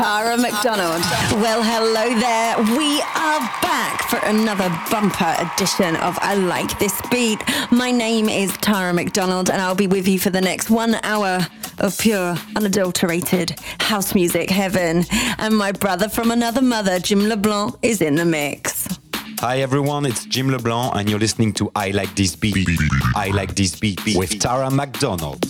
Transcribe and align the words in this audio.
Tara 0.00 0.34
McDonald. 0.38 1.02
Well, 1.42 1.62
hello 1.62 2.18
there. 2.18 2.56
We 2.74 3.02
are 3.02 3.40
back 3.60 4.00
for 4.08 4.18
another 4.24 4.70
bumper 4.90 5.34
edition 5.38 5.94
of 5.96 6.18
I 6.22 6.36
Like 6.36 6.78
This 6.78 6.98
Beat. 7.10 7.38
My 7.70 7.90
name 7.90 8.30
is 8.30 8.50
Tara 8.62 8.94
McDonald, 8.94 9.50
and 9.50 9.60
I'll 9.60 9.74
be 9.74 9.86
with 9.86 10.08
you 10.08 10.18
for 10.18 10.30
the 10.30 10.40
next 10.40 10.70
one 10.70 10.94
hour 11.02 11.46
of 11.80 11.98
pure, 11.98 12.34
unadulterated 12.56 13.60
house 13.78 14.14
music 14.14 14.48
heaven. 14.48 15.04
And 15.36 15.54
my 15.54 15.70
brother 15.70 16.08
from 16.08 16.30
another 16.30 16.62
mother, 16.62 16.98
Jim 16.98 17.28
LeBlanc, 17.28 17.74
is 17.82 18.00
in 18.00 18.14
the 18.14 18.24
mix. 18.24 18.88
Hi 19.40 19.58
everyone, 19.60 20.06
it's 20.06 20.24
Jim 20.24 20.48
LeBlanc, 20.50 20.96
and 20.96 21.10
you're 21.10 21.18
listening 21.18 21.52
to 21.54 21.70
I 21.76 21.90
Like 21.90 22.14
This 22.16 22.34
Beat. 22.34 22.56
I 23.14 23.32
Like 23.34 23.54
This 23.54 23.78
Beat 23.78 24.00
with 24.16 24.40
Tara 24.40 24.70
McDonald. 24.70 25.46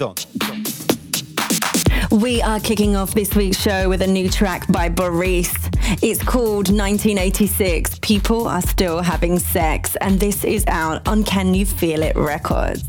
We 2.10 2.42
are 2.42 2.58
kicking 2.58 2.96
off 2.96 3.14
this 3.14 3.36
week's 3.36 3.56
show 3.56 3.88
with 3.88 4.02
a 4.02 4.06
new 4.06 4.28
track 4.28 4.66
by 4.72 4.88
Boris. 4.88 5.54
It's 6.02 6.20
called 6.20 6.68
1986 6.68 8.00
People 8.00 8.48
Are 8.48 8.62
Still 8.62 9.00
Having 9.00 9.38
Sex, 9.38 9.94
and 10.00 10.18
this 10.18 10.42
is 10.42 10.64
out 10.66 11.06
on 11.06 11.22
Can 11.22 11.54
You 11.54 11.64
Feel 11.64 12.02
It 12.02 12.16
Records. 12.16 12.82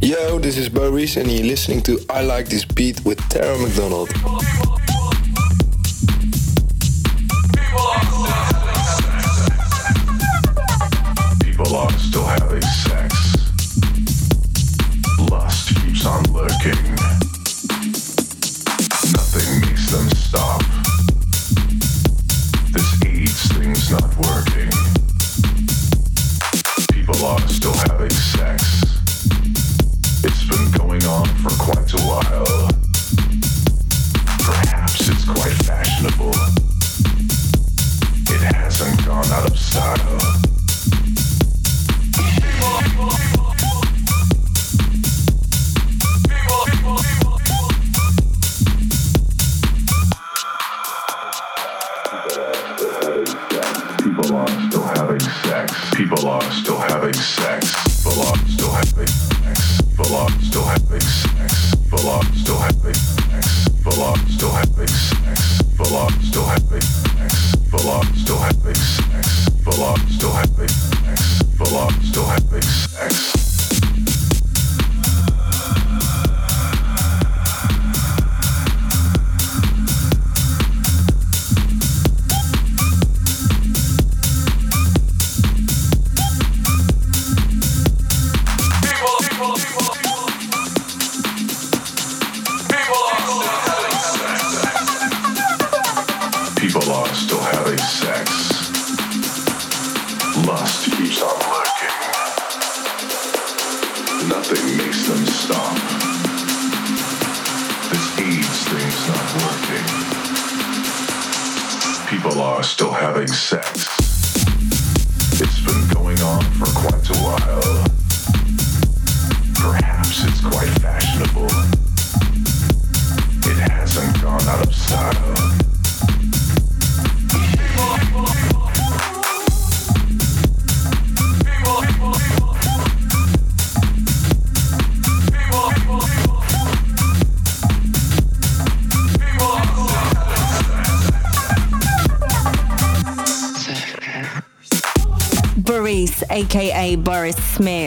Yo, 0.00 0.40
this 0.40 0.58
is 0.58 0.68
Boris, 0.68 1.16
and 1.16 1.30
you're 1.30 1.46
listening 1.46 1.82
to 1.82 2.00
I 2.10 2.22
Like 2.22 2.48
This 2.48 2.64
Beat 2.64 3.04
with 3.04 3.20
Tara 3.28 3.56
McDonald. 3.58 4.10
People 56.02 56.26
are 56.26 56.42
still 56.52 56.78
having 56.78 57.14
sex. 57.14 57.94
People 57.96 58.22
are 58.22 58.36
still 58.36 58.70
having 58.70 59.06
sex. 59.06 59.80
People 59.90 60.16
are 60.16 60.30
still 60.40 60.64
having 60.64 61.00
sex. 61.00 61.31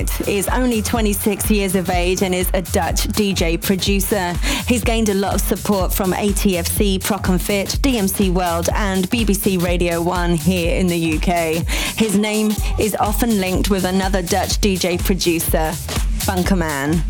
Smit, 0.06 0.28
is 0.28 0.48
only 0.50 0.82
26 0.82 1.50
years 1.52 1.76
of 1.76 1.90
age 1.90 2.22
and 2.22 2.34
is 2.34 2.50
a 2.54 2.62
Dutch 2.62 3.08
DJ 3.08 3.62
producer. 3.62 4.34
He's 4.68 4.84
gained 4.84 5.10
a 5.10 5.14
lot 5.14 5.36
of 5.36 5.42
support 5.42 5.94
from 5.94 6.14
ATFC, 6.14 7.00
Prok 7.00 7.30
and 7.30 7.42
Fitch, 7.42 7.70
DMC 7.82 8.34
World, 8.34 8.70
and 8.74 9.10
BBC 9.10 9.62
Radio 9.62 10.02
1 10.02 10.36
here 10.36 10.76
in 10.76 10.88
the 10.88 11.18
UK. 11.18 11.66
His 11.98 12.18
name 12.18 12.52
is 12.80 12.96
often 13.00 13.40
linked 13.40 13.70
with 13.70 13.86
another 13.86 14.22
Dutch 14.22 14.60
DJ 14.62 15.04
producer, 15.04 15.72
Funkerman. 16.26 17.02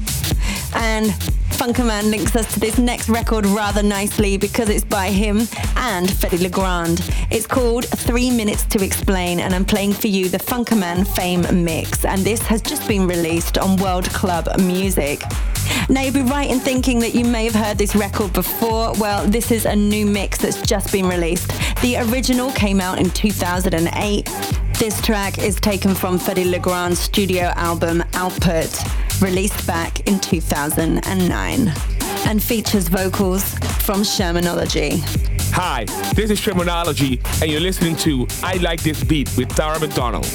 And 0.76 1.08
Funkerman 1.56 2.12
links 2.12 2.36
us 2.36 2.54
to 2.54 2.60
this 2.60 2.78
next 2.78 3.08
record 3.08 3.46
rather 3.46 3.82
nicely 3.82 4.38
because 4.38 4.70
it's 4.70 4.84
by 4.84 5.10
him 5.10 5.40
and 5.78 6.08
Fedde 6.08 6.42
Le 6.42 6.50
Grand. 6.50 7.00
It's 7.36 7.46
called 7.46 7.84
Three 7.86 8.32
Minutes 8.32 8.64
to 8.68 8.82
Explain, 8.82 9.42
and 9.42 9.54
I'm 9.54 9.66
playing 9.66 9.92
for 9.92 10.08
you 10.08 10.30
the 10.30 10.38
Funkerman 10.38 11.06
Fame 11.18 11.66
Mix, 11.66 12.06
and 12.06 12.22
this 12.22 12.42
has 12.44 12.62
just 12.62 12.88
been 12.88 13.10
released 13.10 13.58
on 13.58 13.76
World 13.76 14.06
Club 14.12 14.48
Music. 14.62 15.22
Now, 15.90 16.04
you'd 16.04 16.14
be 16.14 16.22
right 16.22 16.50
in 16.50 16.62
thinking 16.62 16.98
that 17.00 17.14
you 17.14 17.26
may 17.26 17.44
have 17.44 17.54
heard 17.54 17.78
this 17.78 17.94
record 17.94 18.32
before. 18.32 18.94
Well, 18.94 19.28
this 19.28 19.52
is 19.52 19.66
a 19.66 19.76
new 19.76 20.06
mix 20.06 20.38
that's 20.38 20.62
just 20.62 20.94
been 20.94 21.10
released. 21.10 21.50
The 21.82 21.98
original 22.10 22.54
came 22.54 22.80
out 22.80 23.00
in 23.00 23.10
2008. 23.10 24.30
This 24.80 25.02
track 25.02 25.38
is 25.38 25.58
taken 25.58 25.94
from 25.94 26.18
Fedde 26.18 26.50
Le 26.50 26.60
Grand's 26.60 27.00
studio 27.00 27.52
album 27.58 28.02
Output, 28.14 28.74
released 29.22 29.68
back 29.68 30.08
in 30.08 30.22
2009, 30.22 31.74
and 32.28 32.42
features 32.42 32.88
vocals 32.88 33.44
from 33.84 34.04
Shermanology. 34.04 35.35
Hi, 35.58 35.86
this 36.14 36.32
is 36.32 36.42
Shermanology, 36.42 37.18
and 37.42 37.50
you're 37.50 37.62
listening 37.62 37.96
to 37.98 38.28
I 38.44 38.58
Like 38.58 38.84
This 38.84 39.02
Beat 39.06 39.30
with 39.38 39.48
Tara 39.56 39.80
McDonald. 39.80 40.26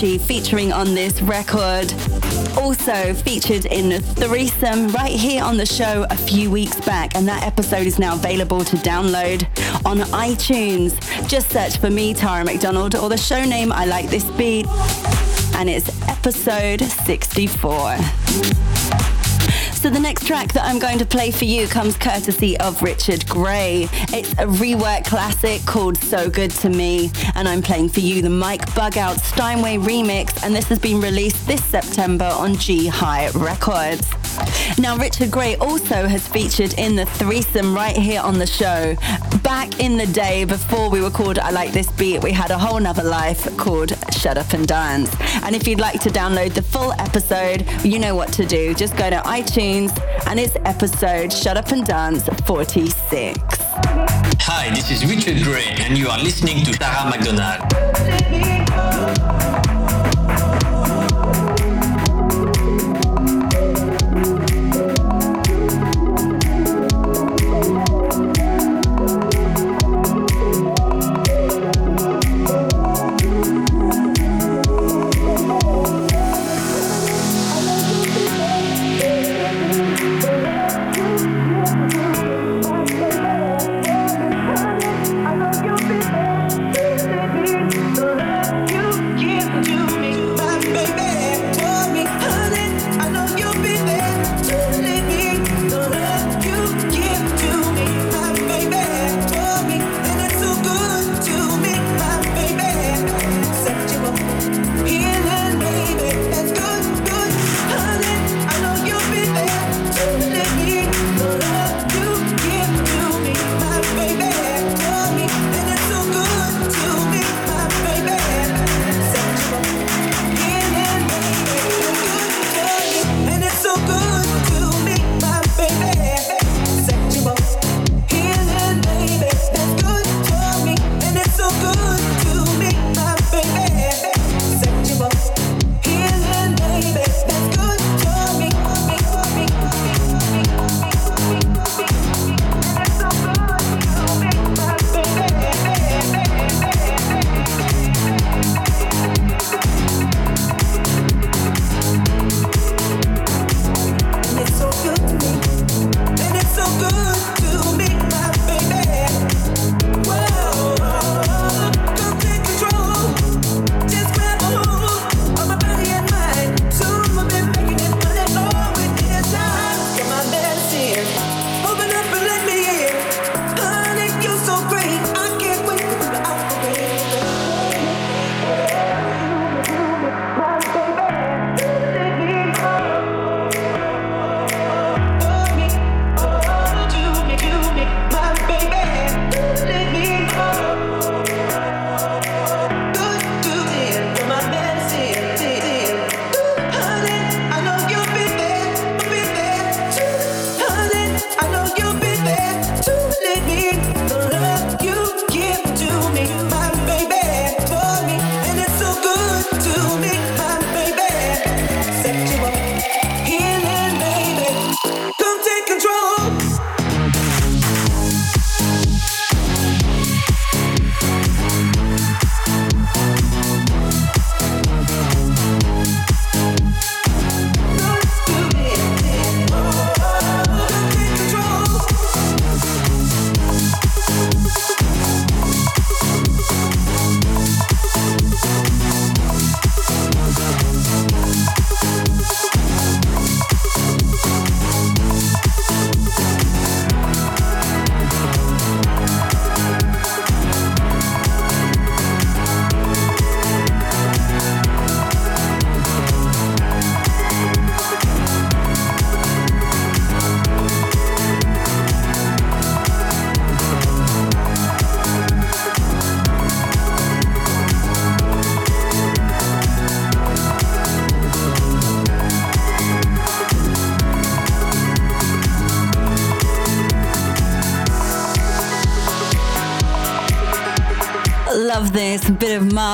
Featuring 0.00 0.72
on 0.72 0.94
this 0.94 1.20
record. 1.20 1.92
Also 2.56 3.12
featured 3.12 3.66
in 3.66 3.90
the 3.90 4.00
threesome 4.00 4.88
right 4.88 5.12
here 5.12 5.44
on 5.44 5.58
the 5.58 5.66
show 5.66 6.06
a 6.08 6.16
few 6.16 6.50
weeks 6.50 6.80
back, 6.80 7.14
and 7.14 7.28
that 7.28 7.42
episode 7.42 7.86
is 7.86 7.98
now 7.98 8.14
available 8.14 8.64
to 8.64 8.76
download 8.76 9.44
on 9.84 9.98
iTunes. 10.08 10.98
Just 11.28 11.50
search 11.50 11.76
for 11.76 11.90
me, 11.90 12.14
Tara 12.14 12.46
McDonald, 12.46 12.94
or 12.94 13.10
the 13.10 13.18
show 13.18 13.44
name 13.44 13.72
I 13.72 13.84
Like 13.84 14.08
This 14.08 14.24
Beat, 14.30 14.66
and 15.56 15.68
it's 15.68 15.90
episode 16.08 16.80
64. 16.80 18.69
So 19.80 19.88
the 19.88 19.98
next 19.98 20.26
track 20.26 20.52
that 20.52 20.66
I'm 20.66 20.78
going 20.78 20.98
to 20.98 21.06
play 21.06 21.30
for 21.30 21.46
you 21.46 21.66
comes 21.66 21.96
courtesy 21.96 22.54
of 22.58 22.82
Richard 22.82 23.26
Gray. 23.26 23.88
It's 24.12 24.30
a 24.32 24.44
rework 24.44 25.06
classic 25.06 25.64
called 25.64 25.96
So 25.96 26.28
Good 26.28 26.50
to 26.50 26.68
Me, 26.68 27.10
and 27.34 27.48
I'm 27.48 27.62
playing 27.62 27.88
for 27.88 28.00
you 28.00 28.20
the 28.20 28.28
Mike 28.28 28.66
Bugout 28.72 29.18
Steinway 29.20 29.78
remix, 29.78 30.44
and 30.44 30.54
this 30.54 30.66
has 30.66 30.78
been 30.78 31.00
released 31.00 31.46
this 31.46 31.64
September 31.64 32.26
on 32.26 32.56
G 32.56 32.88
High 32.88 33.30
Records. 33.30 34.06
Now, 34.78 34.98
Richard 34.98 35.30
Gray 35.30 35.56
also 35.56 36.06
has 36.06 36.28
featured 36.28 36.74
in 36.74 36.94
the 36.94 37.06
threesome 37.06 37.74
right 37.74 37.96
here 37.96 38.20
on 38.20 38.38
the 38.38 38.46
show. 38.46 38.96
Back 39.42 39.80
in 39.80 39.96
the 39.96 40.06
day, 40.06 40.44
before 40.44 40.90
we 40.90 41.00
were 41.00 41.10
called 41.10 41.38
I 41.38 41.50
Like 41.50 41.72
This 41.72 41.90
Beat, 41.92 42.22
we 42.22 42.32
had 42.32 42.50
a 42.50 42.58
whole 42.58 42.78
nother 42.78 43.02
life 43.02 43.56
called 43.56 43.92
Shut 44.20 44.36
Up 44.36 44.52
and 44.52 44.66
Dance. 44.66 45.10
And 45.42 45.56
if 45.56 45.66
you'd 45.66 45.80
like 45.80 45.98
to 46.02 46.10
download 46.10 46.52
the 46.52 46.60
full 46.60 46.92
episode, 46.92 47.66
you 47.82 47.98
know 47.98 48.14
what 48.14 48.30
to 48.34 48.44
do. 48.44 48.74
Just 48.74 48.94
go 48.98 49.08
to 49.08 49.16
iTunes 49.20 49.98
and 50.26 50.38
it's 50.38 50.56
episode 50.66 51.32
Shut 51.32 51.56
Up 51.56 51.68
and 51.68 51.86
Dance 51.86 52.28
46. 52.44 53.38
Hi, 54.42 54.68
this 54.74 54.90
is 54.90 55.06
Richard 55.06 55.42
Gray, 55.42 55.74
and 55.78 55.96
you 55.96 56.08
are 56.08 56.18
listening 56.18 56.62
to 56.64 56.72
Tara 56.72 57.08
McDonald. 57.08 57.60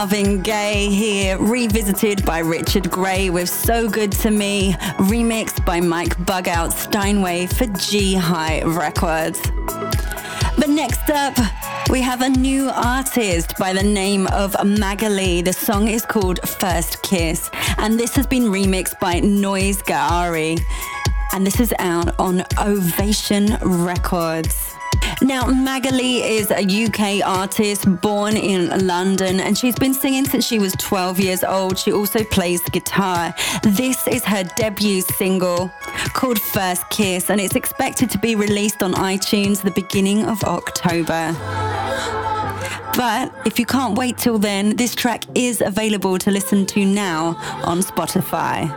Marvin 0.08 0.40
Gaye 0.40 0.88
here, 0.88 1.36
revisited 1.36 2.24
by 2.24 2.38
Richard 2.38 2.88
Gray 2.88 3.28
with 3.28 3.48
So 3.48 3.88
Good 3.90 4.12
to 4.12 4.30
Me, 4.30 4.74
remixed 4.98 5.66
by 5.66 5.80
Mike 5.80 6.16
Bugout 6.18 6.70
Steinway 6.70 7.46
for 7.46 7.66
G 7.66 8.14
High 8.14 8.62
Records. 8.62 9.40
But 10.56 10.68
next 10.68 11.10
up, 11.10 11.36
We 11.90 12.02
have 12.02 12.20
a 12.20 12.28
new 12.28 12.68
artist 12.68 13.56
by 13.58 13.72
the 13.72 13.82
name 13.82 14.26
of 14.28 14.56
Magali. 14.64 15.40
The 15.40 15.52
song 15.52 15.86
is 15.88 16.04
called 16.04 16.40
First 16.48 17.02
Kiss, 17.02 17.48
and 17.78 17.98
this 17.98 18.16
has 18.16 18.26
been 18.26 18.44
remixed 18.44 18.98
by 18.98 19.20
Noise 19.20 19.82
Gaari. 19.82 20.60
And 21.32 21.46
this 21.46 21.60
is 21.60 21.72
out 21.78 22.18
on 22.18 22.44
Ovation 22.58 23.56
Records. 23.62 24.65
Now, 25.22 25.46
Magali 25.46 26.22
is 26.22 26.50
a 26.50 26.62
UK 26.62 27.26
artist 27.26 27.84
born 28.00 28.36
in 28.36 28.86
London 28.86 29.40
and 29.40 29.56
she's 29.56 29.74
been 29.74 29.94
singing 29.94 30.24
since 30.24 30.46
she 30.46 30.58
was 30.58 30.72
12 30.74 31.20
years 31.20 31.42
old. 31.42 31.78
She 31.78 31.92
also 31.92 32.22
plays 32.24 32.62
the 32.62 32.70
guitar. 32.70 33.34
This 33.62 34.06
is 34.06 34.24
her 34.24 34.44
debut 34.56 35.00
single 35.00 35.70
called 36.14 36.40
First 36.40 36.88
Kiss 36.90 37.30
and 37.30 37.40
it's 37.40 37.54
expected 37.54 38.10
to 38.10 38.18
be 38.18 38.34
released 38.36 38.82
on 38.82 38.94
iTunes 38.94 39.62
the 39.62 39.70
beginning 39.70 40.24
of 40.24 40.42
October. 40.44 41.34
But 42.96 43.34
if 43.44 43.58
you 43.58 43.66
can't 43.66 43.96
wait 43.96 44.16
till 44.16 44.38
then, 44.38 44.76
this 44.76 44.94
track 44.94 45.24
is 45.34 45.60
available 45.60 46.18
to 46.18 46.30
listen 46.30 46.64
to 46.66 46.84
now 46.84 47.36
on 47.64 47.80
Spotify. 47.80 48.72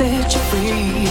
And 0.00 0.10
this 0.12 0.34
is 0.34 1.03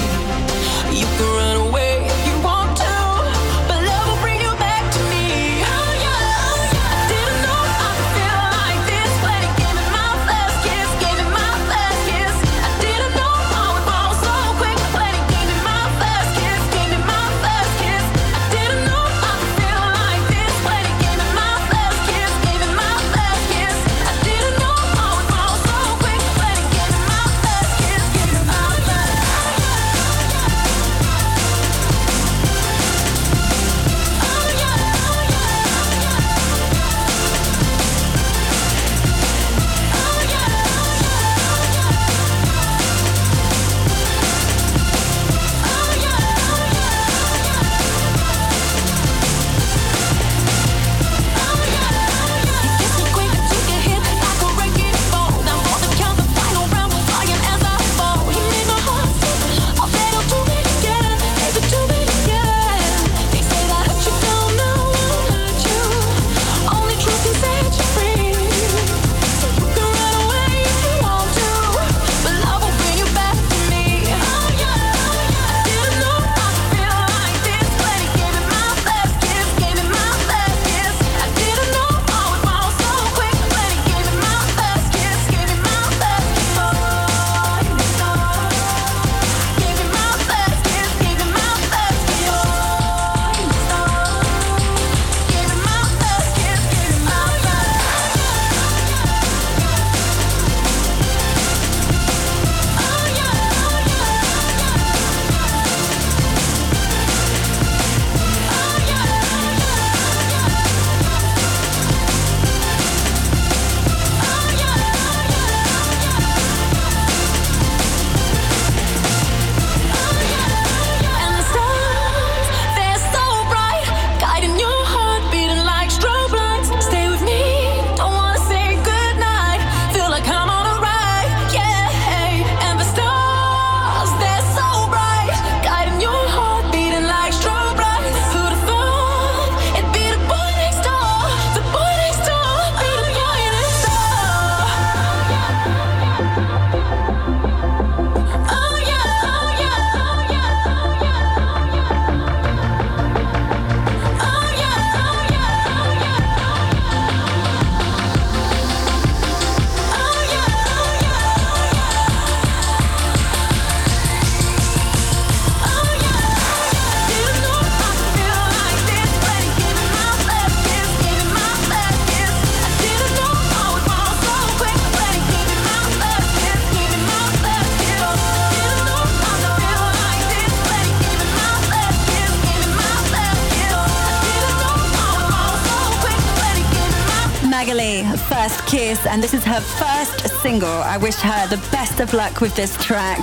her 189.54 189.62
first 189.62 190.42
single. 190.42 190.68
I 190.68 190.98
wish 190.98 191.18
her 191.18 191.48
the 191.48 191.58
best 191.72 192.00
of 192.00 192.12
luck 192.14 192.42
with 192.42 192.56
this 192.56 192.76
track. 192.78 193.20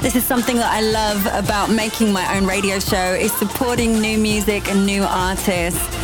This 0.00 0.16
is 0.16 0.24
something 0.24 0.56
that 0.56 0.72
I 0.72 0.80
love 0.80 1.26
about 1.26 1.68
making 1.68 2.10
my 2.10 2.38
own 2.38 2.46
radio 2.46 2.78
show 2.78 3.12
is 3.12 3.32
supporting 3.34 4.00
new 4.00 4.16
music 4.16 4.70
and 4.70 4.86
new 4.86 5.02
artists. 5.02 5.97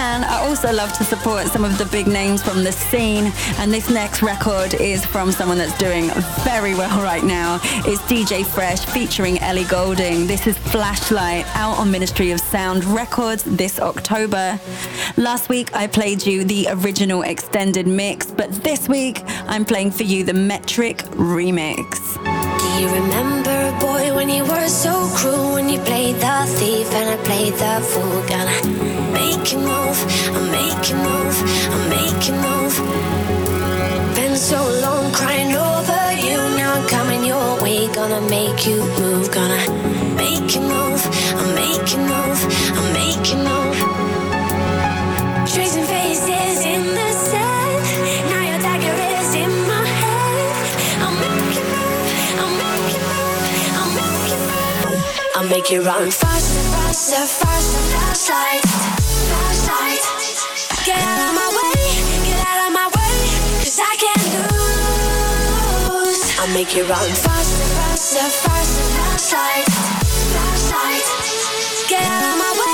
And 0.00 0.24
I 0.24 0.46
also 0.46 0.72
love 0.72 0.92
to 0.98 1.04
support 1.04 1.48
some 1.48 1.64
of 1.64 1.76
the 1.76 1.84
big 1.86 2.06
names 2.06 2.40
from 2.40 2.62
the 2.62 2.70
scene. 2.70 3.32
And 3.58 3.74
this 3.74 3.90
next 3.90 4.22
record 4.22 4.74
is 4.74 5.04
from 5.04 5.32
someone 5.32 5.58
that's 5.58 5.76
doing 5.76 6.10
very 6.44 6.76
well 6.76 7.02
right 7.02 7.24
now. 7.24 7.58
It's 7.84 8.00
DJ 8.02 8.46
Fresh 8.46 8.84
featuring 8.84 9.40
Ellie 9.40 9.64
Goulding. 9.64 10.28
This 10.28 10.46
is 10.46 10.56
Flashlight 10.56 11.46
out 11.56 11.78
on 11.78 11.90
Ministry 11.90 12.30
of 12.30 12.38
Sound 12.38 12.84
Records 12.84 13.42
this 13.42 13.80
October. 13.80 14.60
Last 15.16 15.48
week 15.48 15.74
I 15.74 15.88
played 15.88 16.24
you 16.24 16.44
the 16.44 16.68
original 16.70 17.22
extended 17.22 17.88
mix, 17.88 18.30
but 18.30 18.52
this 18.62 18.88
week 18.88 19.22
I'm 19.48 19.64
playing 19.64 19.90
for 19.90 20.04
you 20.04 20.22
the 20.22 20.32
Metrik 20.32 20.98
remix. 21.16 22.37
You 22.78 22.88
remember, 22.90 23.72
boy, 23.80 24.14
when 24.14 24.28
you 24.28 24.44
were 24.44 24.68
so 24.68 25.10
cruel, 25.16 25.54
when 25.54 25.68
you 25.68 25.80
played 25.80 26.14
the 26.16 26.46
thief 26.46 26.92
and 26.92 27.10
I 27.10 27.16
played 27.24 27.54
the 27.54 27.80
fool. 27.90 28.22
Gonna 28.32 28.58
make 29.12 29.52
you 29.52 29.58
move, 29.58 29.98
I'm 30.36 30.46
making 30.52 30.98
move, 30.98 31.36
I'm 31.74 31.84
making 31.90 32.38
move. 32.46 32.74
Been 34.14 34.36
so 34.36 34.60
long 34.80 35.12
crying 35.12 35.56
over 35.56 36.12
you, 36.12 36.38
now 36.56 36.74
I'm 36.74 36.86
coming 36.86 37.24
your 37.24 37.60
way. 37.60 37.88
Gonna 37.92 38.20
make 38.28 38.64
you 38.64 38.78
move, 39.00 39.32
gonna 39.32 39.58
make 40.14 40.54
you 40.54 40.60
move, 40.60 41.02
I'm 41.34 41.54
making 41.56 42.06
move. 42.06 42.27
Make 55.48 55.70
you 55.70 55.82
run 55.82 56.10
faster, 56.10 56.60
faster, 56.72 57.26
faster, 57.26 57.80
fast 57.92 58.28
fast 59.30 59.68
light. 59.68 60.04
Get 60.84 61.00
out 61.00 61.28
of 61.28 61.34
my 61.34 61.48
way, 61.56 61.80
get 62.28 62.40
out 62.46 62.66
of 62.66 62.72
my 62.72 62.86
way, 62.96 63.14
'cause 63.60 63.78
I 63.80 63.94
can't 63.96 64.24
lose. 64.34 66.20
I'll 66.40 66.52
make 66.58 66.76
you 66.76 66.84
run 66.84 67.10
faster, 67.24 67.64
faster, 67.78 68.28
faster, 68.44 68.84
fast 68.96 69.30
fast 70.34 70.66
light. 70.72 71.06
Get 71.88 72.02
out 72.02 72.24
of 72.30 72.36
my 72.44 72.52
way, 72.60 72.67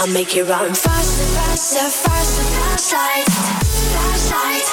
I'll 0.00 0.08
make 0.08 0.34
you 0.34 0.44
run 0.44 0.72
faster, 0.72 1.26
faster, 1.36 1.90
faster, 1.90 2.42
fast 2.42 2.92
light, 2.94 3.28
fast 3.92 4.30
light. 4.32 4.64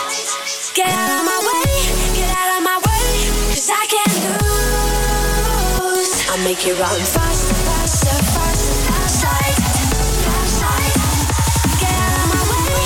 Get 0.74 0.88
out 0.88 1.20
of 1.20 1.26
my 1.26 1.38
way, 1.48 1.68
get 2.16 2.32
out 2.32 2.58
of 2.58 2.64
my 2.64 2.78
way, 2.78 3.28
'cause 3.50 3.70
I 3.70 3.86
can't 3.92 4.16
lose. 4.24 6.12
I'll 6.32 6.44
make 6.46 6.66
you 6.66 6.76
run 6.76 7.02
faster, 7.04 7.56
faster, 7.68 8.18
faster, 8.36 8.76
fast 8.88 9.24
light, 9.26 9.58
fast 10.24 10.62
light. 10.64 10.96
Get 11.82 11.96
out 12.06 12.18
of 12.24 12.28
my 12.34 12.44
way. 12.52 12.80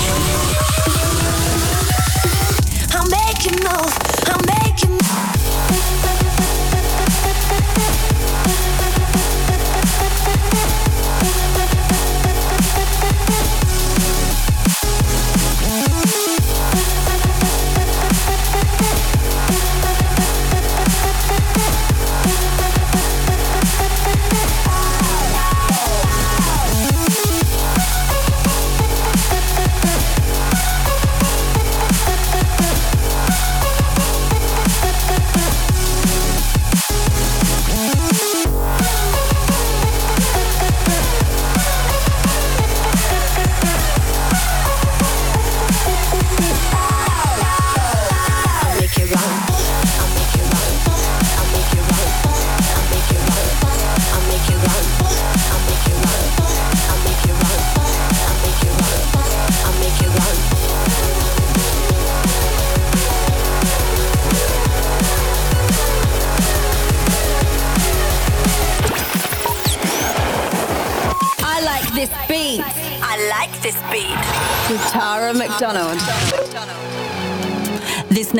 I'll 2.96 3.10
make 3.20 3.40
you 3.46 3.54
move, 3.68 3.94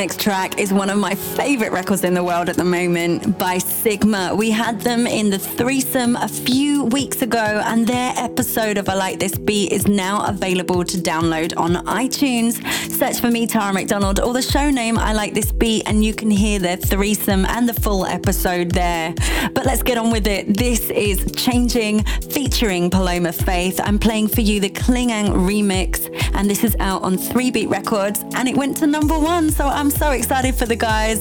next 0.02 0.18
track 0.18 0.58
is 0.58 0.72
one 0.72 0.90
of 0.90 0.98
my 0.98 1.14
favorite 1.14 1.70
records 1.70 2.02
in 2.02 2.12
the 2.12 2.24
world 2.24 2.48
at 2.48 2.56
the 2.56 2.64
moment 2.64 3.38
by 3.38 3.56
Sigma. 3.82 4.32
We 4.32 4.52
had 4.52 4.80
them 4.80 5.08
in 5.08 5.28
the 5.28 5.40
threesome 5.40 6.14
a 6.14 6.28
few 6.28 6.84
weeks 6.84 7.20
ago, 7.20 7.60
and 7.64 7.84
their 7.84 8.12
episode 8.16 8.78
of 8.78 8.88
I 8.88 8.94
Like 8.94 9.18
This 9.18 9.36
Beat 9.36 9.72
is 9.72 9.88
now 9.88 10.24
available 10.28 10.84
to 10.84 10.98
download 10.98 11.52
on 11.56 11.84
iTunes. 11.86 12.62
Search 12.92 13.18
for 13.20 13.28
me, 13.28 13.44
Tara 13.44 13.72
McDonald, 13.72 14.20
or 14.20 14.32
the 14.32 14.40
show 14.40 14.70
name 14.70 14.98
I 14.98 15.12
Like 15.12 15.34
This 15.34 15.50
Beat, 15.50 15.82
and 15.88 16.04
you 16.04 16.14
can 16.14 16.30
hear 16.30 16.60
their 16.60 16.76
threesome 16.76 17.44
and 17.44 17.68
the 17.68 17.74
full 17.74 18.06
episode 18.06 18.70
there. 18.70 19.14
But 19.52 19.66
let's 19.66 19.82
get 19.82 19.98
on 19.98 20.12
with 20.12 20.28
it. 20.28 20.56
This 20.56 20.88
is 20.90 21.32
Changing 21.32 22.04
featuring 22.04 22.88
Paloma 22.88 23.32
Faith. 23.32 23.80
I'm 23.82 23.98
playing 23.98 24.28
for 24.28 24.42
you 24.42 24.60
the 24.60 24.70
Klingande 24.70 25.30
remix, 25.30 26.08
and 26.34 26.48
this 26.48 26.62
is 26.62 26.76
out 26.78 27.02
on 27.02 27.18
3 27.18 27.50
Beat 27.50 27.68
Records, 27.68 28.20
and 28.36 28.48
it 28.48 28.56
went 28.56 28.76
to 28.76 28.86
number 28.86 29.18
one. 29.18 29.50
So 29.50 29.66
I'm 29.66 29.90
so 29.90 30.12
excited 30.12 30.54
for 30.54 30.66
the 30.66 30.76
guys. 30.76 31.20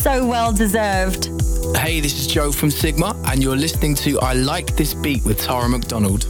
So 0.00 0.24
well 0.24 0.52
deserved. 0.52 1.37
Hey, 1.76 2.00
this 2.00 2.18
is 2.18 2.26
Joe 2.26 2.52
from 2.52 2.70
Sigma, 2.70 3.16
and 3.26 3.42
you're 3.42 3.56
listening 3.56 3.94
to 3.96 4.18
I 4.20 4.32
Like 4.32 4.76
This 4.76 4.94
Beat 4.94 5.24
with 5.24 5.40
Tara 5.40 5.68
McDonald. 5.68 6.26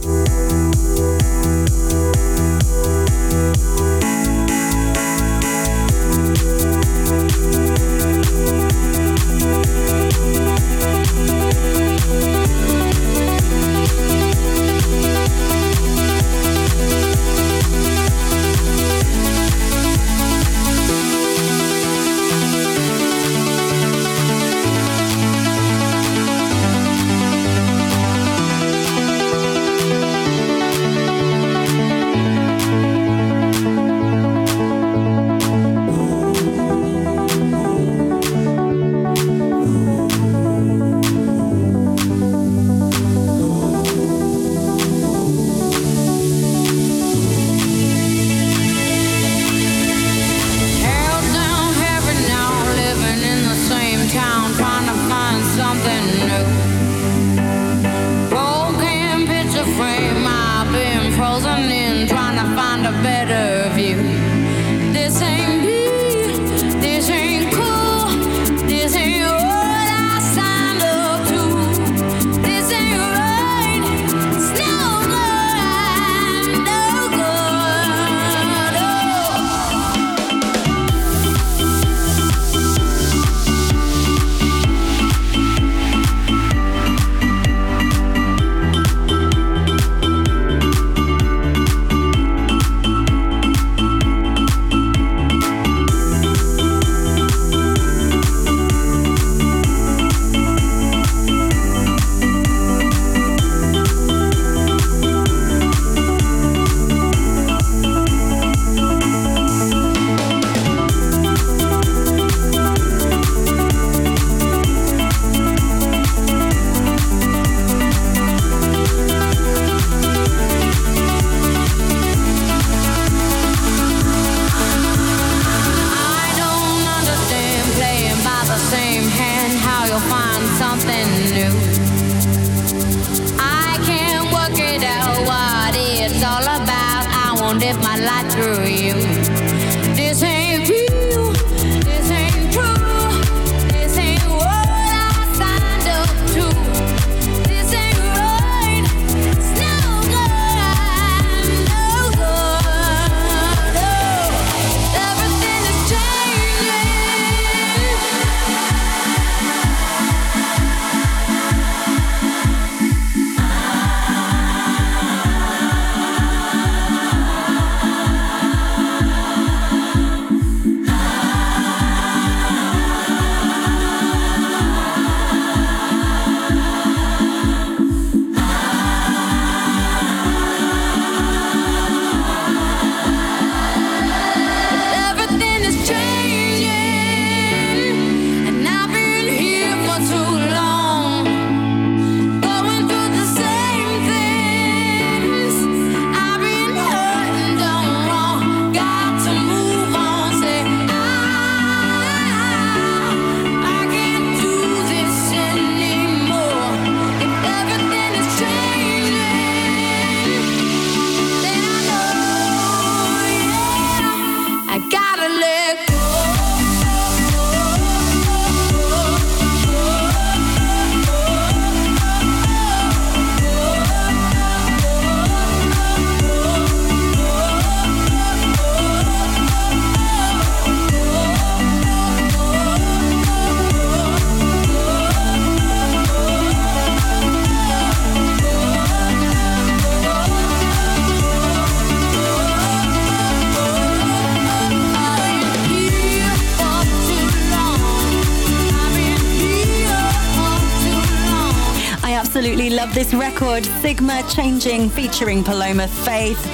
Sigma 253.89 254.21
Changing, 254.29 254.87
featuring 254.87 255.43
Paloma 255.43 255.87
Faith. 255.87 256.45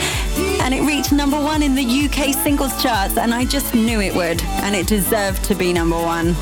And 0.61 0.73
it 0.73 0.83
reached 0.83 1.11
number 1.11 1.37
one 1.37 1.61
in 1.63 1.75
the 1.75 1.83
UK 1.83 2.33
singles 2.33 2.81
charts, 2.81 3.17
and 3.17 3.33
I 3.33 3.43
just 3.43 3.75
knew 3.75 3.99
it 3.99 4.15
would, 4.15 4.41
and 4.63 4.73
it 4.73 4.87
deserved 4.87 5.43
to 5.43 5.53
be 5.53 5.73
number 5.73 5.97
one. 5.97 6.33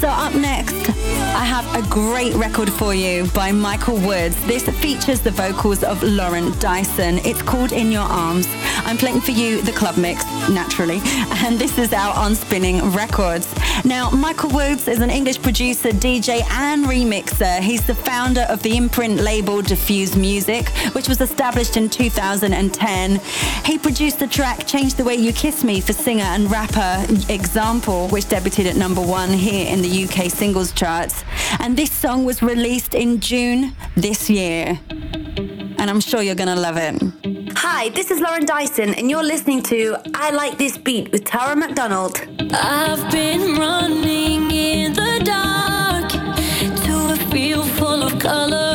So, 0.00 0.08
up 0.08 0.34
next, 0.34 0.88
I 1.36 1.44
have 1.44 1.66
a 1.74 1.86
great 1.90 2.34
record 2.34 2.72
for 2.72 2.94
you 2.94 3.26
by 3.32 3.52
Michael 3.52 3.98
Woods. 3.98 4.42
This 4.46 4.66
features 4.80 5.20
the 5.20 5.32
vocals 5.32 5.84
of 5.84 6.02
Lauren 6.02 6.58
Dyson. 6.60 7.18
It's 7.18 7.42
called 7.42 7.72
In 7.72 7.92
Your 7.92 8.08
Arms. 8.08 8.46
I'm 8.86 8.96
playing 8.96 9.20
for 9.20 9.32
you 9.32 9.60
the 9.60 9.72
club 9.72 9.98
mix, 9.98 10.24
naturally, 10.48 11.00
and 11.44 11.58
this 11.58 11.76
is 11.76 11.92
out 11.92 12.16
on 12.16 12.34
Spinnin' 12.34 12.90
Records. 12.92 13.46
Now, 13.84 14.10
Michael 14.10 14.50
Woods 14.50 14.88
is 14.88 15.00
an 15.00 15.10
English 15.10 15.40
producer, 15.42 15.90
DJ, 15.90 16.42
and 16.50 16.86
remixer. 16.86 17.60
He's 17.60 17.84
the 17.84 17.94
founder 17.94 18.42
of 18.42 18.62
the 18.62 18.76
imprint 18.76 19.20
label 19.20 19.62
Diffuse 19.62 20.16
Music, 20.16 20.68
which 20.94 21.08
was 21.08 21.20
established 21.20 21.76
in 21.76 21.88
2010. 21.88 23.20
He 23.64 23.78
produced 23.78 24.18
the 24.18 24.26
track 24.26 24.66
Change 24.66 24.94
the 24.94 25.04
Way 25.04 25.16
You 25.16 25.32
Kiss 25.32 25.62
Me 25.62 25.80
for 25.80 25.92
singer 25.92 26.24
and 26.24 26.50
rapper 26.50 27.06
Example, 27.28 28.08
which 28.08 28.24
debuted 28.24 28.66
at 28.66 28.76
number 28.76 29.00
one 29.00 29.30
here 29.30 29.72
in 29.72 29.82
the 29.82 30.04
UK 30.04 30.30
singles 30.30 30.72
charts. 30.72 31.24
And 31.60 31.76
this 31.76 31.92
song 31.92 32.24
was 32.24 32.42
released 32.42 32.94
in 32.94 33.20
June 33.20 33.74
this 33.96 34.30
year. 34.30 34.80
And 34.88 35.90
I'm 35.90 36.00
sure 36.00 36.22
you're 36.22 36.34
going 36.34 36.54
to 36.54 36.60
love 36.60 36.76
it. 36.78 37.35
Hi, 37.58 37.88
this 37.88 38.10
is 38.10 38.20
Lauren 38.20 38.44
Dyson, 38.44 38.92
and 38.92 39.10
you're 39.10 39.22
listening 39.24 39.62
to 39.62 39.96
I 40.12 40.30
Like 40.30 40.58
This 40.58 40.76
Beat 40.76 41.10
with 41.10 41.24
Tara 41.24 41.56
McDonald. 41.56 42.20
I've 42.52 43.10
been 43.10 43.56
running 43.56 44.50
in 44.50 44.92
the 44.92 45.22
dark 45.24 46.10
to 46.10 47.12
a 47.14 47.30
field 47.30 47.70
full 47.70 48.02
of. 48.02 48.65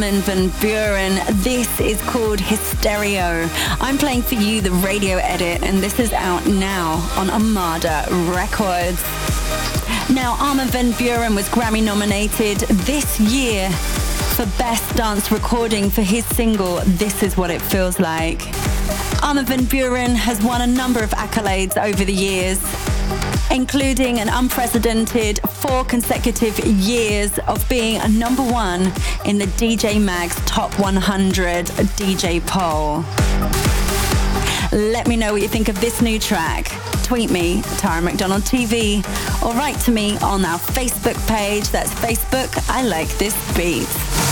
Armin 0.00 0.22
van 0.22 0.48
Buuren. 0.60 1.42
This 1.42 1.78
is 1.78 2.00
called 2.08 2.38
Hystereo. 2.38 3.46
I'm 3.82 3.98
playing 3.98 4.22
for 4.22 4.34
you 4.34 4.62
the 4.62 4.70
radio 4.70 5.18
edit, 5.18 5.62
and 5.62 5.82
this 5.82 6.00
is 6.00 6.10
out 6.14 6.46
now 6.46 7.06
on 7.18 7.28
Armada 7.28 8.06
Records. 8.34 9.02
Now, 10.08 10.38
Armin 10.40 10.68
van 10.68 10.92
Buuren 10.92 11.34
was 11.34 11.50
Grammy 11.50 11.84
nominated 11.84 12.60
this 12.86 13.20
year 13.20 13.68
for 14.36 14.46
Best 14.56 14.96
Dance 14.96 15.30
Recording 15.30 15.90
for 15.90 16.00
his 16.00 16.24
single 16.28 16.76
This 16.86 17.22
Is 17.22 17.36
What 17.36 17.50
It 17.50 17.60
Feels 17.60 18.00
Like. 18.00 18.40
Armin 19.22 19.44
van 19.44 19.66
Buuren 19.66 20.14
has 20.14 20.42
won 20.42 20.62
a 20.62 20.66
number 20.66 21.02
of 21.02 21.10
accolades 21.10 21.76
over 21.76 22.06
the 22.06 22.14
years 22.14 22.58
including 23.50 24.20
an 24.20 24.28
unprecedented 24.28 25.40
four 25.48 25.84
consecutive 25.84 26.58
years 26.58 27.38
of 27.40 27.66
being 27.68 28.00
number 28.18 28.42
one 28.42 28.92
in 29.24 29.38
the 29.38 29.46
DJ 29.58 30.00
Mag's 30.00 30.36
Top 30.44 30.78
100 30.78 31.66
DJ 31.96 32.40
poll. 32.46 33.04
Let 34.72 35.08
me 35.08 35.16
know 35.16 35.32
what 35.32 35.42
you 35.42 35.48
think 35.48 35.68
of 35.68 35.80
this 35.80 36.00
new 36.00 36.18
track. 36.18 36.70
Tweet 37.02 37.30
me, 37.30 37.60
Tara 37.78 38.00
McDonald 38.00 38.42
TV, 38.42 38.98
or 39.44 39.52
write 39.54 39.80
to 39.80 39.90
me 39.90 40.16
on 40.18 40.44
our 40.44 40.58
Facebook 40.58 41.16
page. 41.26 41.68
That's 41.70 41.92
Facebook, 41.94 42.70
I 42.70 42.82
like 42.82 43.08
this 43.18 43.34
beat. 43.56 44.29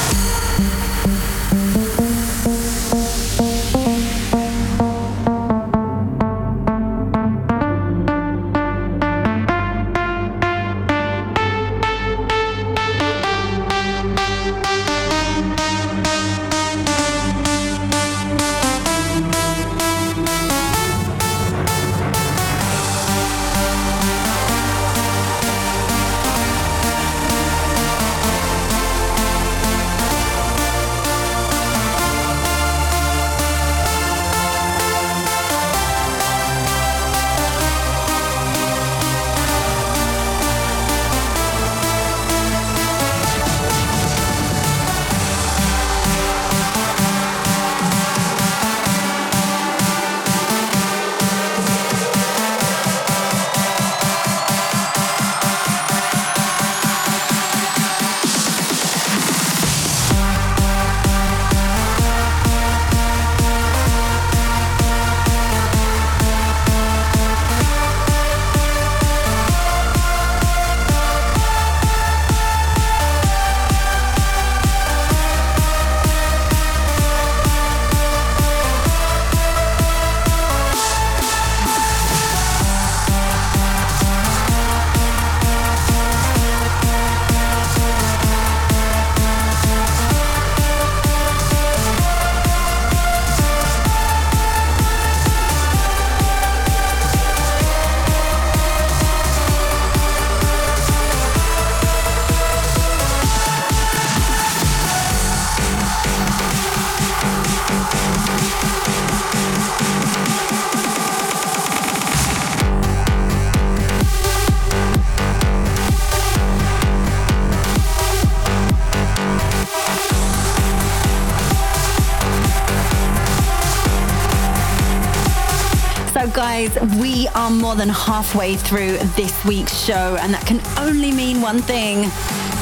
More 127.58 127.74
than 127.74 127.88
halfway 127.88 128.56
through 128.56 128.98
this 129.16 129.44
week's 129.44 129.76
show, 129.76 130.16
and 130.20 130.32
that 130.32 130.46
can 130.46 130.60
only 130.78 131.10
mean 131.10 131.40
one 131.40 131.60
thing. 131.60 132.10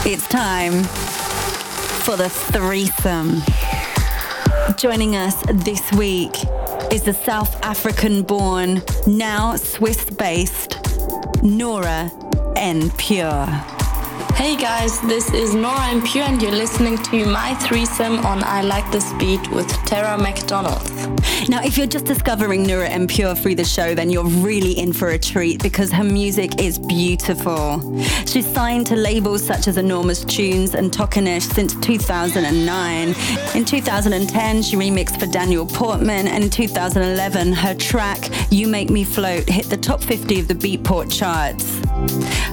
It's 0.04 0.26
time 0.28 0.84
for 2.04 2.16
the 2.16 2.28
threesome. 2.28 3.42
Joining 4.76 5.16
us 5.16 5.34
this 5.52 5.90
week 5.92 6.34
is 6.92 7.02
the 7.02 7.12
South 7.12 7.62
African 7.62 8.22
born, 8.22 8.82
now 9.06 9.56
Swiss 9.56 10.04
based, 10.04 10.78
Nora 11.42 12.10
En 12.56 12.90
Pure. 12.92 13.46
Hey 14.34 14.56
guys, 14.56 15.00
this 15.02 15.30
is 15.32 15.54
Nora 15.54 15.86
En 15.88 16.02
Pure 16.02 16.24
and 16.24 16.42
you're 16.42 16.52
listening 16.52 16.98
to 16.98 17.26
my 17.26 17.54
threesome 17.54 18.18
on 18.26 18.42
I 18.44 18.62
Like 18.62 18.90
This 18.92 19.12
Beat 19.14 19.50
with 19.50 19.68
Tara 19.84 20.16
McDonald. 20.18 20.95
Now, 21.48 21.62
if 21.62 21.78
you're 21.78 21.86
just 21.86 22.06
discovering 22.06 22.64
Nora 22.64 22.88
En 22.88 23.06
Pure 23.06 23.36
through 23.36 23.54
the 23.54 23.64
show, 23.64 23.94
then 23.94 24.10
you're 24.10 24.24
really 24.24 24.72
in 24.72 24.92
for 24.92 25.10
a 25.10 25.18
treat 25.18 25.62
because 25.62 25.92
her 25.92 26.04
music 26.04 26.60
is 26.60 26.78
beautiful. 26.78 27.80
She's 28.26 28.46
signed 28.46 28.86
to 28.88 28.96
labels 28.96 29.44
such 29.44 29.68
as 29.68 29.76
Enormous 29.76 30.24
Tunes 30.24 30.74
and 30.74 30.90
Tokenish 30.90 31.42
since 31.52 31.74
2009. 31.76 33.14
In 33.54 33.64
2010, 33.64 34.62
she 34.62 34.76
remixed 34.76 35.20
for 35.20 35.26
Daniel 35.26 35.66
Portman, 35.66 36.26
and 36.26 36.44
in 36.44 36.50
2011, 36.50 37.52
her 37.52 37.74
track 37.74 38.30
You 38.50 38.66
Make 38.66 38.90
Me 38.90 39.04
Float 39.04 39.48
hit 39.48 39.66
the 39.66 39.76
top 39.76 40.02
50 40.02 40.40
of 40.40 40.48
the 40.48 40.54
Beatport 40.54 41.16
charts. 41.16 41.80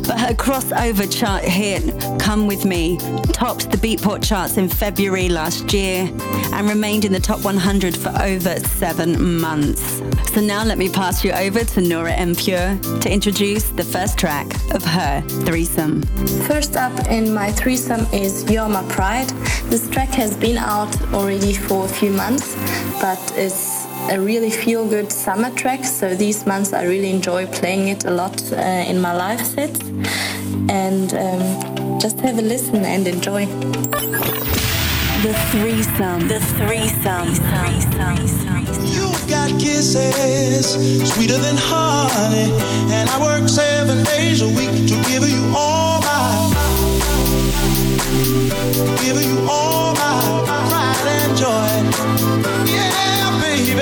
But 0.08 0.20
her 0.20 0.34
crossover 0.34 1.12
chart 1.12 1.44
hit, 1.44 1.84
Come 2.20 2.48
With 2.48 2.66
Me, 2.66 2.98
topped 3.32 3.72
the 3.72 3.78
Beatport 3.78 4.24
charts 4.24 4.58
in 4.58 4.70
February 4.70 5.30
last 5.30 5.74
year 5.74 6.10
and 6.54 6.70
remained 6.70 7.06
in 7.06 7.12
the 7.12 7.20
top 7.20 7.44
100 7.44 7.98
for 7.98 8.10
over 8.22 8.43
seven 8.44 9.40
months. 9.40 10.02
So 10.34 10.42
now 10.42 10.64
let 10.66 10.78
me 10.78 10.90
pass 10.90 11.24
you 11.24 11.32
over 11.32 11.64
to 11.64 11.82
Nora 11.82 12.14
Pure 12.36 12.78
to 13.02 13.10
introduce 13.10 13.70
the 13.70 13.84
first 13.84 14.18
track 14.18 14.48
of 14.74 14.84
her 14.84 15.22
threesome. 15.46 16.02
First 16.48 16.76
up 16.76 17.08
in 17.08 17.34
my 17.34 17.52
threesome 17.52 18.06
is 18.12 18.50
You're 18.52 18.68
My 18.68 18.84
Pride. 18.90 19.30
This 19.70 19.90
track 19.90 20.10
has 20.10 20.36
been 20.36 20.58
out 20.58 20.94
already 21.14 21.54
for 21.54 21.86
a 21.86 21.88
few 21.88 22.12
months, 22.12 22.56
but 23.00 23.22
it's 23.36 23.86
a 24.10 24.20
really 24.20 24.50
feel 24.50 24.88
good 24.88 25.12
summer 25.12 25.52
track. 25.52 25.86
So 25.86 26.14
these 26.14 26.46
months 26.46 26.74
I 26.74 26.84
really 26.84 27.12
enjoy 27.12 27.46
playing 27.48 27.88
it 27.88 28.04
a 28.06 28.12
lot 28.12 28.42
uh, 28.52 28.58
in 28.92 29.00
my 29.00 29.14
live 29.14 29.46
sets. 29.46 29.80
And 30.70 31.14
um, 31.14 32.00
just 32.00 32.20
have 32.20 32.38
a 32.40 32.42
listen 32.42 32.84
and 32.84 33.08
enjoy. 33.08 33.48
The 35.24 35.34
threesome. 35.52 36.28
The 36.28 36.42
threesome. 36.60 37.30
You've 38.84 39.24
got 39.30 39.58
kisses 39.58 40.74
sweeter 41.14 41.38
than 41.38 41.56
honey, 41.58 42.52
and 42.92 43.10
I 43.10 43.18
work 43.22 43.48
seven 43.48 44.04
days 44.04 44.42
a 44.42 44.48
week 44.50 44.86
to 44.90 44.96
give 45.10 45.24
you 45.24 45.50
all 45.56 46.02
my, 46.02 46.52
give 49.00 49.22
you 49.24 49.48
all 49.50 49.94
my 49.96 50.44
pride 50.68 51.08
and 51.08 51.38
joy. 51.38 51.72
Yeah, 52.70 53.40
baby. 53.40 53.66
Give 53.66 53.80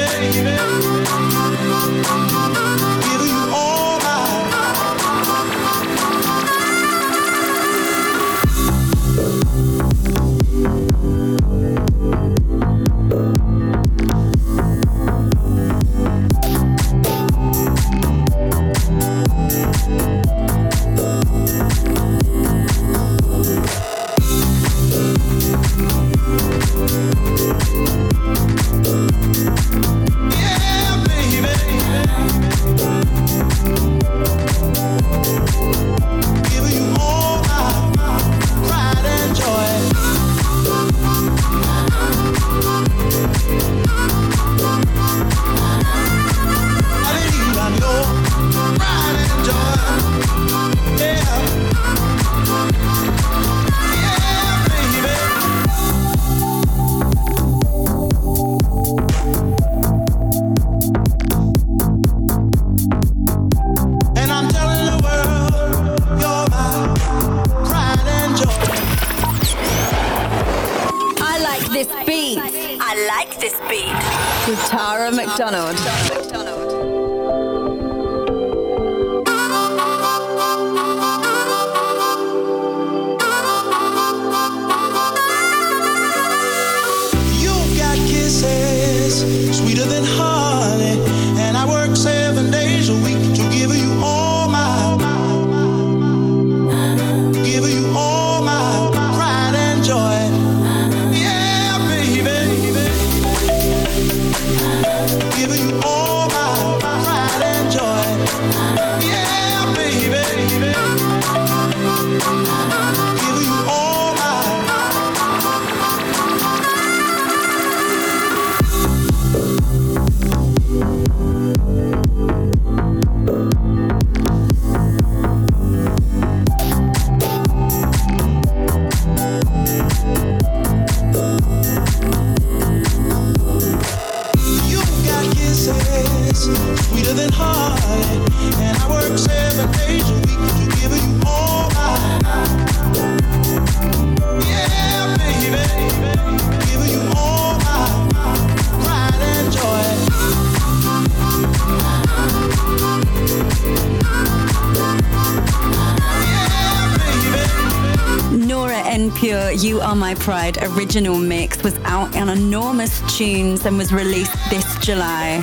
My 160.11 160.15
Pride 160.15 160.61
original 160.63 161.15
mix 161.15 161.63
was 161.63 161.73
out 161.85 162.17
on 162.17 162.27
Enormous 162.27 162.99
Tunes 163.15 163.65
and 163.65 163.77
was 163.77 163.93
released 163.93 164.33
this 164.49 164.77
July. 164.79 165.37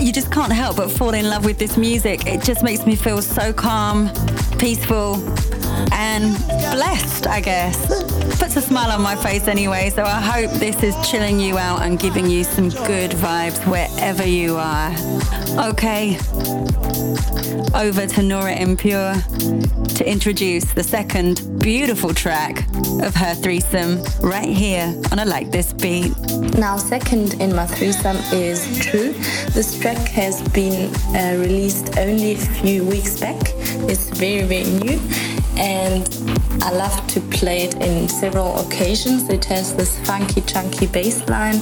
You 0.00 0.12
just 0.12 0.30
can't 0.30 0.52
help 0.52 0.76
but 0.76 0.92
fall 0.92 1.12
in 1.12 1.28
love 1.28 1.44
with 1.44 1.58
this 1.58 1.76
music. 1.76 2.28
It 2.28 2.44
just 2.44 2.62
makes 2.62 2.86
me 2.86 2.94
feel 2.94 3.20
so 3.20 3.52
calm, 3.52 4.10
peaceful, 4.60 5.16
and 5.92 6.36
blessed, 6.72 7.26
I 7.26 7.40
guess. 7.40 7.76
Puts 8.38 8.54
a 8.54 8.62
smile 8.62 8.92
on 8.92 9.02
my 9.02 9.16
face 9.16 9.48
anyway, 9.48 9.90
so 9.90 10.04
I 10.04 10.20
hope 10.20 10.52
this 10.52 10.84
is 10.84 10.94
chilling 11.08 11.40
you 11.40 11.58
out 11.58 11.82
and 11.82 11.98
giving 11.98 12.30
you 12.30 12.44
some 12.44 12.68
good 12.68 13.10
vibes 13.10 13.58
wherever 13.68 14.24
you 14.24 14.56
are. 14.56 14.92
Okay, 15.68 16.16
over 17.74 18.06
to 18.06 18.22
Nora 18.22 18.52
En 18.52 18.76
Pure 18.76 19.14
to 19.96 20.08
introduce 20.08 20.72
the 20.74 20.84
second 20.84 21.49
beautiful 21.60 22.14
track 22.14 22.66
of 23.02 23.14
her 23.14 23.34
threesome 23.34 24.02
right 24.20 24.48
here 24.48 24.94
on 25.12 25.18
I 25.18 25.24
Like 25.24 25.50
This 25.50 25.74
Beat. 25.74 26.16
Now, 26.56 26.78
second 26.78 27.34
in 27.34 27.54
my 27.54 27.66
threesome 27.66 28.16
is 28.32 28.78
True. 28.78 29.12
This 29.52 29.78
track 29.78 29.98
has 30.08 30.40
been 30.50 30.94
uh, 31.14 31.38
released 31.38 31.98
only 31.98 32.32
a 32.32 32.36
few 32.36 32.84
weeks 32.84 33.20
back. 33.20 33.36
It's 33.90 34.08
very, 34.08 34.46
very 34.46 34.70
new. 34.70 34.98
And 35.56 36.08
I 36.62 36.72
love 36.72 37.06
to 37.08 37.20
play 37.20 37.64
it 37.64 37.74
in 37.74 38.08
several 38.08 38.58
occasions. 38.60 39.28
It 39.28 39.44
has 39.44 39.76
this 39.76 39.98
funky, 40.06 40.40
chunky 40.40 40.86
bass 40.86 41.28
line 41.28 41.60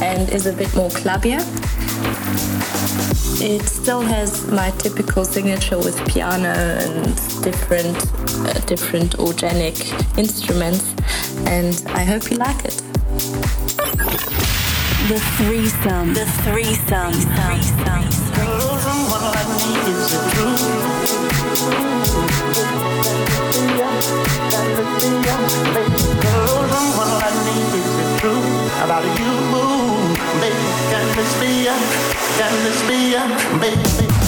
and 0.00 0.28
is 0.30 0.46
a 0.46 0.52
bit 0.52 0.74
more 0.76 0.90
clubbier. 0.90 1.40
It 3.42 3.62
still 3.62 4.02
has 4.02 4.46
my 4.48 4.70
typical 4.72 5.24
signature 5.24 5.78
with 5.78 5.96
piano 6.06 6.48
and 6.48 7.16
different, 7.42 7.96
uh, 8.46 8.52
different 8.66 9.18
organic 9.18 9.76
instruments, 10.18 10.94
and 11.46 11.82
I 11.88 12.04
hope 12.04 12.30
you 12.30 12.36
like 12.36 12.64
it. 12.64 12.76
The 15.08 15.18
threesome. 15.36 16.14
The 16.14 16.26
threesome. 16.44 17.12
threesome. 17.12 18.04
Someone 18.80 19.24
like 19.34 19.48
me 19.58 19.70
is 19.90 20.14
it 20.14 20.24
true? 20.34 20.56
Someone 26.70 27.12
like 27.18 27.38
me 27.46 27.56
is 27.78 27.90
it 27.98 28.20
true 28.20 28.42
about 28.84 29.04
you, 29.18 29.34
baby? 30.40 30.68
Can 30.90 31.06
this 31.16 31.32
be 31.40 31.50
ya? 31.64 31.76
Can 32.38 32.52
this 32.64 32.80
be 32.88 33.12
ya, 33.12 33.22
baby? 33.60 34.19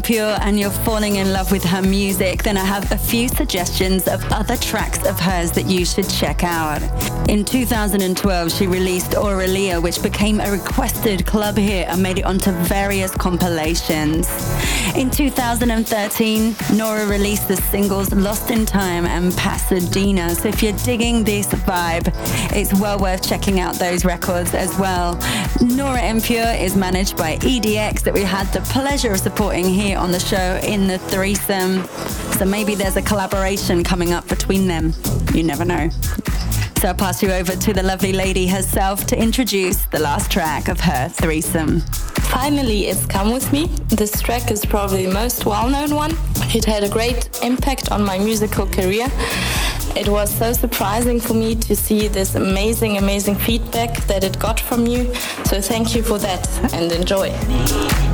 Pure 0.00 0.38
and 0.40 0.58
you're 0.58 0.70
falling 0.70 1.16
in 1.16 1.32
love 1.32 1.52
with 1.52 1.62
her 1.64 1.82
music, 1.82 2.42
then 2.42 2.56
I 2.56 2.64
have 2.64 2.90
a 2.90 2.96
few 2.96 3.28
suggestions 3.28 4.08
of 4.08 4.24
other 4.32 4.56
tracks 4.56 5.06
of 5.06 5.20
hers 5.20 5.52
that 5.52 5.66
you 5.66 5.84
should 5.84 6.08
check 6.08 6.42
out. 6.42 6.82
In 7.28 7.44
2012, 7.44 8.52
she 8.52 8.66
released 8.66 9.14
Aurelia, 9.14 9.80
which 9.80 10.02
became 10.02 10.40
a 10.40 10.50
requested 10.50 11.26
club 11.26 11.56
hit 11.56 11.88
and 11.88 12.02
made 12.02 12.18
it 12.18 12.24
onto 12.24 12.50
various 12.50 13.10
compilations. 13.12 14.26
In 14.94 15.10
2013, 15.10 16.54
Nora 16.74 17.06
released 17.06 17.48
the 17.48 17.56
singles 17.56 18.12
Lost 18.12 18.50
in 18.50 18.64
Time 18.64 19.06
and 19.06 19.34
Pasadena. 19.36 20.34
So 20.34 20.48
if 20.48 20.62
you're 20.62 20.78
digging 20.84 21.24
this 21.24 21.46
vibe, 21.46 22.12
it's 22.54 22.72
well 22.80 22.98
worth 22.98 23.26
checking 23.26 23.60
out 23.60 23.74
those 23.76 24.04
records 24.04 24.54
as 24.54 24.78
well. 24.78 25.18
Nora 25.60 26.00
En 26.00 26.20
Pure 26.20 26.54
is 26.58 26.76
managed 26.76 27.16
by 27.16 27.36
EDX 27.38 28.02
that 28.02 28.14
we 28.14 28.22
had 28.22 28.46
the 28.52 28.60
pleasure 28.60 29.12
of 29.12 29.20
supporting 29.20 29.64
here 29.64 29.83
on 29.92 30.10
the 30.10 30.18
show 30.18 30.58
in 30.62 30.86
the 30.86 30.98
threesome. 30.98 31.84
So 32.38 32.46
maybe 32.46 32.74
there's 32.74 32.96
a 32.96 33.02
collaboration 33.02 33.84
coming 33.84 34.12
up 34.12 34.26
between 34.28 34.66
them. 34.66 34.94
You 35.34 35.42
never 35.42 35.64
know. 35.64 35.90
So 36.78 36.88
I'll 36.88 36.94
pass 36.94 37.22
you 37.22 37.30
over 37.30 37.52
to 37.52 37.72
the 37.72 37.82
lovely 37.82 38.12
lady 38.12 38.46
herself 38.46 39.06
to 39.08 39.18
introduce 39.18 39.84
the 39.86 39.98
last 39.98 40.30
track 40.30 40.68
of 40.68 40.80
her 40.80 41.08
threesome. 41.08 41.80
Finally, 42.30 42.86
it's 42.86 43.04
Come 43.06 43.32
With 43.32 43.52
Me. 43.52 43.66
This 43.88 44.20
track 44.22 44.50
is 44.50 44.64
probably 44.64 45.06
the 45.06 45.12
most 45.12 45.44
well 45.44 45.68
known 45.68 45.94
one. 45.94 46.12
It 46.54 46.64
had 46.64 46.82
a 46.84 46.88
great 46.88 47.28
impact 47.42 47.92
on 47.92 48.02
my 48.02 48.18
musical 48.18 48.66
career. 48.66 49.08
It 49.96 50.08
was 50.08 50.34
so 50.36 50.52
surprising 50.52 51.20
for 51.20 51.34
me 51.34 51.54
to 51.54 51.76
see 51.76 52.08
this 52.08 52.34
amazing, 52.34 52.96
amazing 52.96 53.36
feedback 53.36 54.04
that 54.06 54.24
it 54.24 54.38
got 54.38 54.58
from 54.58 54.86
you. 54.86 55.14
So 55.44 55.60
thank 55.60 55.94
you 55.94 56.02
for 56.02 56.18
that 56.18 56.48
and 56.74 56.90
enjoy. 56.90 58.13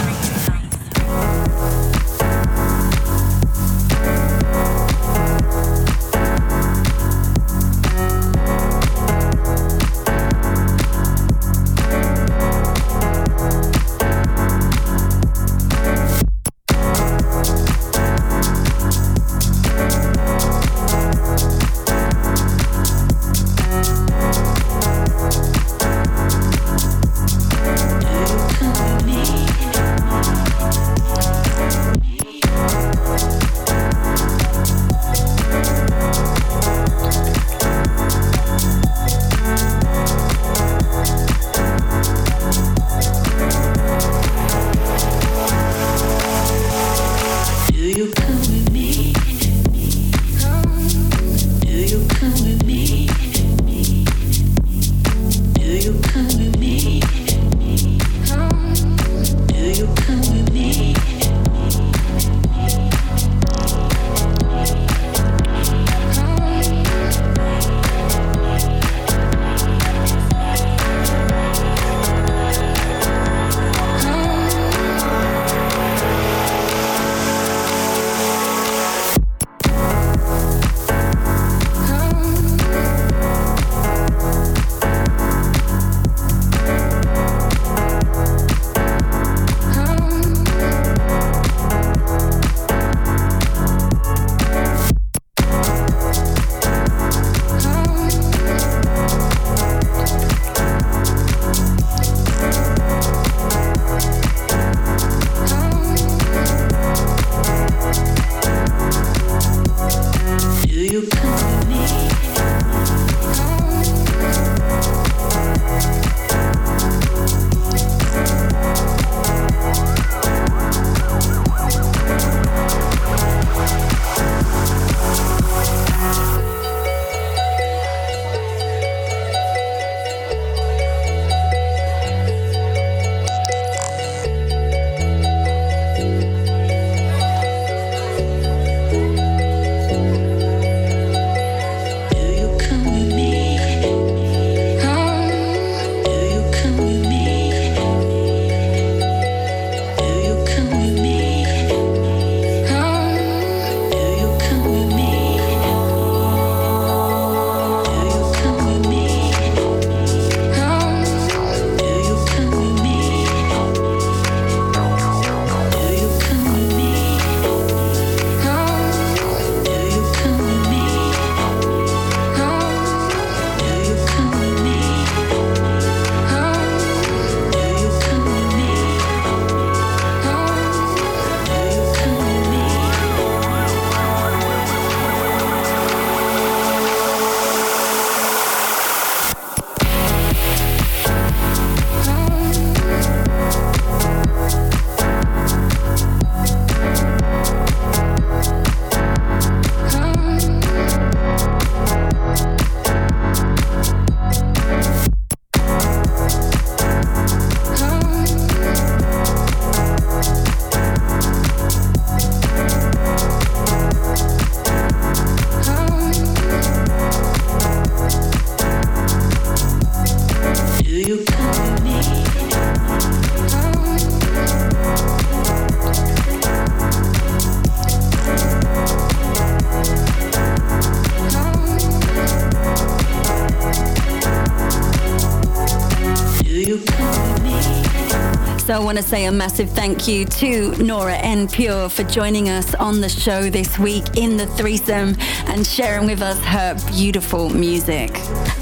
Want 238.83 238.97
to 238.97 239.03
say 239.03 239.25
a 239.25 239.31
massive 239.31 239.69
thank 239.69 240.07
you 240.07 240.25
to 240.25 240.71
Nora 240.83 241.17
En 241.17 241.47
Pure 241.47 241.89
for 241.89 242.03
joining 242.03 242.49
us 242.49 242.73
on 242.75 243.01
the 243.01 243.09
show 243.09 243.49
this 243.49 243.77
week 243.77 244.03
in 244.15 244.37
the 244.37 244.47
threesome 244.47 245.15
and 245.47 245.65
sharing 245.65 246.07
with 246.07 246.21
us 246.21 246.39
her 246.45 246.75
beautiful 246.91 247.49
music. 247.49 248.11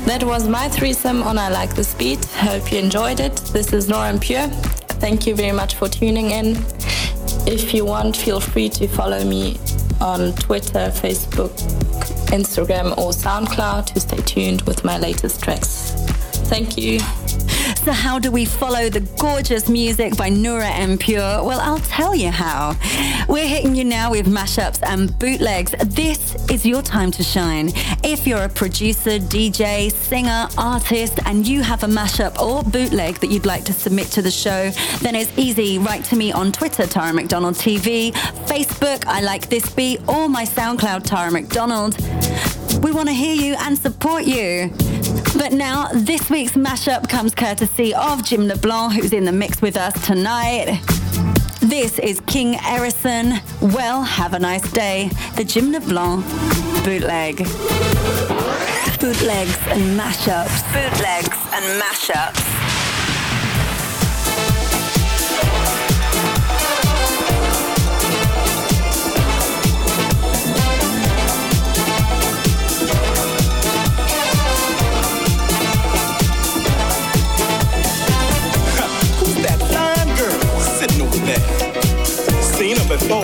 That 0.06 0.24
was 0.24 0.48
my 0.48 0.68
threesome 0.70 1.24
on 1.24 1.38
I 1.38 1.50
Like 1.50 1.76
This 1.76 1.94
Beat. 1.94 2.24
Hope 2.26 2.72
you 2.72 2.80
enjoyed 2.80 3.20
it. 3.20 3.38
This 3.54 3.72
is 3.72 3.88
Nora 3.88 4.10
En 4.10 4.20
Pure. 4.20 4.48
Thank 5.00 5.26
you 5.28 5.36
very 5.36 5.54
much 5.54 5.76
for 5.76 5.88
tuning 5.88 6.32
in. 6.32 6.58
If 7.48 7.74
you 7.74 7.86
want, 7.86 8.18
feel 8.18 8.40
free 8.40 8.70
to 8.70 8.88
follow 8.88 9.24
me 9.24 9.60
on 10.02 10.34
Twitter, 10.34 10.90
Facebook, 10.90 11.52
Instagram, 12.30 12.98
or 12.98 13.12
SoundCloud 13.12 13.94
to 13.94 14.00
stay 14.00 14.18
tuned 14.18 14.62
with 14.64 14.84
my 14.84 14.98
latest 14.98 15.44
tracks. 15.44 15.92
Thank 16.50 16.78
you. 16.78 17.00
So, 17.84 17.94
how 17.94 18.20
do 18.20 18.30
we 18.30 18.44
follow 18.44 18.90
the 18.90 19.00
gorgeous 19.18 19.70
music 19.70 20.18
by 20.18 20.28
Nora 20.28 20.68
En 20.68 20.98
Pure? 20.98 21.44
Well, 21.46 21.62
I'll 21.62 21.80
tell 21.80 22.14
you 22.14 22.30
how. 22.30 22.76
We're 23.30 23.48
hitting 23.48 23.74
you 23.74 23.86
now 23.86 24.12
with 24.12 24.28
mashups 24.28 24.82
and 24.84 25.18
bootlegs. 25.18 25.72
This 25.86 26.36
is 26.52 26.66
your 26.66 26.82
time 26.82 27.10
to 27.12 27.24
shine. 27.24 27.72
If 28.04 28.28
you're 28.28 28.44
a 28.44 28.50
producer, 28.50 29.12
DJ, 29.12 29.90
singer, 29.94 30.50
artist, 30.58 31.20
and 31.26 31.48
you 31.48 31.62
have 31.62 31.84
a 31.84 31.88
mashup 31.88 32.38
or 32.38 32.64
bootleg 32.64 33.16
that 33.22 33.28
you'd 33.28 33.46
like 33.46 33.64
to 33.64 33.74
submit 33.74 34.08
to 34.08 34.22
the 34.22 34.32
show, 34.32 34.72
then 35.00 35.16
it's 35.16 35.32
easy. 35.38 35.80
Write 35.80 36.04
to 36.06 36.18
me 36.18 36.34
on 36.34 36.52
Twitter, 36.52 36.86
Tara 36.86 37.14
McDonald 37.14 37.56
TV, 37.56 38.12
Facebook, 38.46 39.06
I 39.08 39.22
Like 39.22 39.48
This 39.48 39.70
Beat, 39.74 40.02
or 40.06 40.28
my 40.28 40.44
SoundCloud, 40.44 41.06
Tara 41.06 41.32
McDonald. 41.32 41.98
We 42.84 42.92
want 42.92 43.08
to 43.08 43.14
hear 43.14 43.36
you 43.36 43.56
and 43.58 43.78
support 43.78 44.26
you. 44.26 44.70
But 45.38 45.54
now, 45.54 45.90
this 45.94 46.30
week's 46.30 46.54
mashup 46.54 47.10
comes 47.10 47.34
courtesy 47.34 47.94
of 47.94 48.24
Jim 48.26 48.48
LeBlanc, 48.48 48.94
who's 48.94 49.14
in 49.14 49.26
the 49.26 49.32
mix 49.32 49.62
with 49.62 49.78
us 49.78 49.94
tonight. 50.06 50.82
This 51.62 52.00
is 52.00 52.20
King 52.22 52.54
Erison. 52.56 53.40
Well, 53.74 54.04
have 54.04 54.34
a 54.34 54.40
nice 54.40 54.70
day. 54.72 55.10
The 55.36 55.44
Jim 55.44 55.72
LeBlanc 55.72 56.26
bootleg. 56.84 57.38
Bootlegs 59.00 59.58
and 59.68 60.00
mashups. 60.00 60.62
Bootlegs 60.74 61.38
and 61.54 61.82
mashups. 61.82 62.59
Seen 82.60 82.76
her 82.76 82.90
before, 82.90 83.24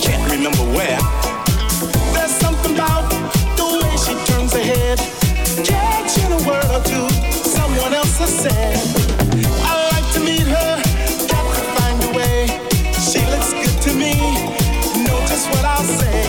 can't 0.00 0.24
remember 0.32 0.64
where. 0.72 0.98
There's 2.14 2.32
something 2.40 2.72
about 2.74 3.04
the 3.60 3.66
way 3.76 3.92
she 4.00 4.14
turns 4.24 4.54
her 4.54 4.64
head, 4.72 4.96
catching 5.68 6.32
a 6.32 6.40
word 6.48 6.64
or 6.72 6.82
two 6.82 7.06
someone 7.44 7.92
else 7.92 8.16
has 8.16 8.32
said. 8.44 8.80
I 9.68 9.72
like 9.92 10.08
to 10.14 10.20
meet 10.20 10.48
her, 10.48 10.70
got 11.28 11.44
to 11.56 11.62
find 11.76 11.98
a 12.08 12.10
way. 12.16 12.46
She 12.96 13.20
looks 13.28 13.52
good 13.52 13.76
to 13.84 13.92
me, 13.92 14.16
know 15.04 15.20
what 15.52 15.64
I'll 15.66 15.84
say. 16.00 16.24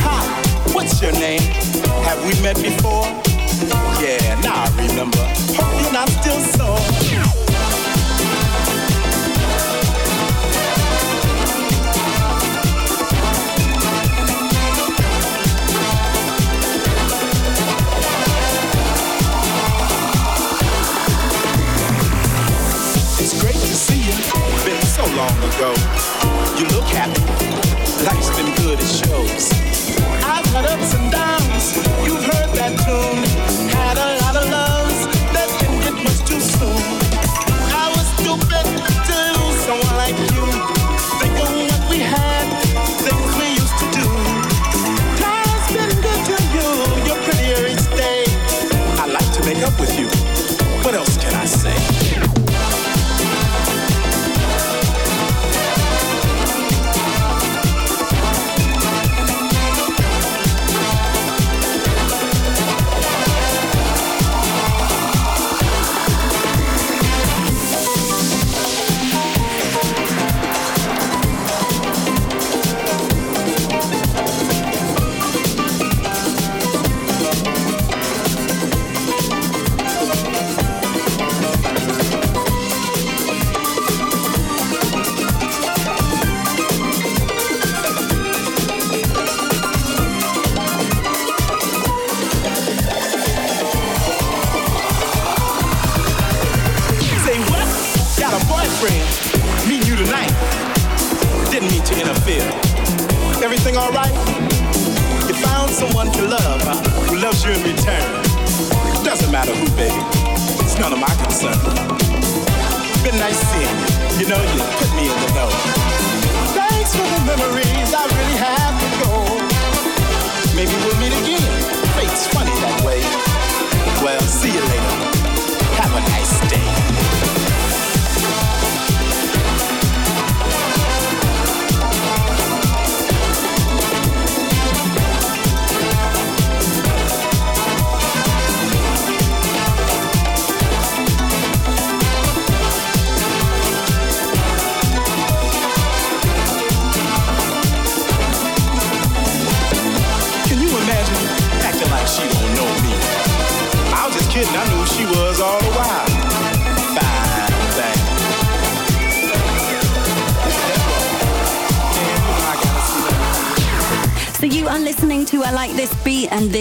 Hi, 0.00 0.24
what's 0.72 1.02
your 1.02 1.12
name? 1.12 1.42
Have 2.08 2.24
we 2.24 2.32
met 2.40 2.56
before? 2.56 3.04
Yeah, 4.00 4.40
now 4.40 4.64
I 4.64 4.88
remember. 4.88 5.24
Hope 5.52 5.82
you're 5.82 5.92
not 5.92 6.08
still 6.08 6.40
long 25.22 25.38
ago. 25.54 25.70
You 26.58 26.66
look 26.74 26.88
happy. 26.90 27.22
Life's 28.04 28.30
been 28.36 28.52
good, 28.56 28.78
it 28.80 28.92
shows. 29.00 29.52
I've 30.24 30.46
had 30.46 30.66
ups 30.66 30.94
and 30.94 31.12
downs. 31.12 31.76
You've 32.04 32.24
heard 32.24 32.50
that 32.58 32.74
tune. 32.84 33.71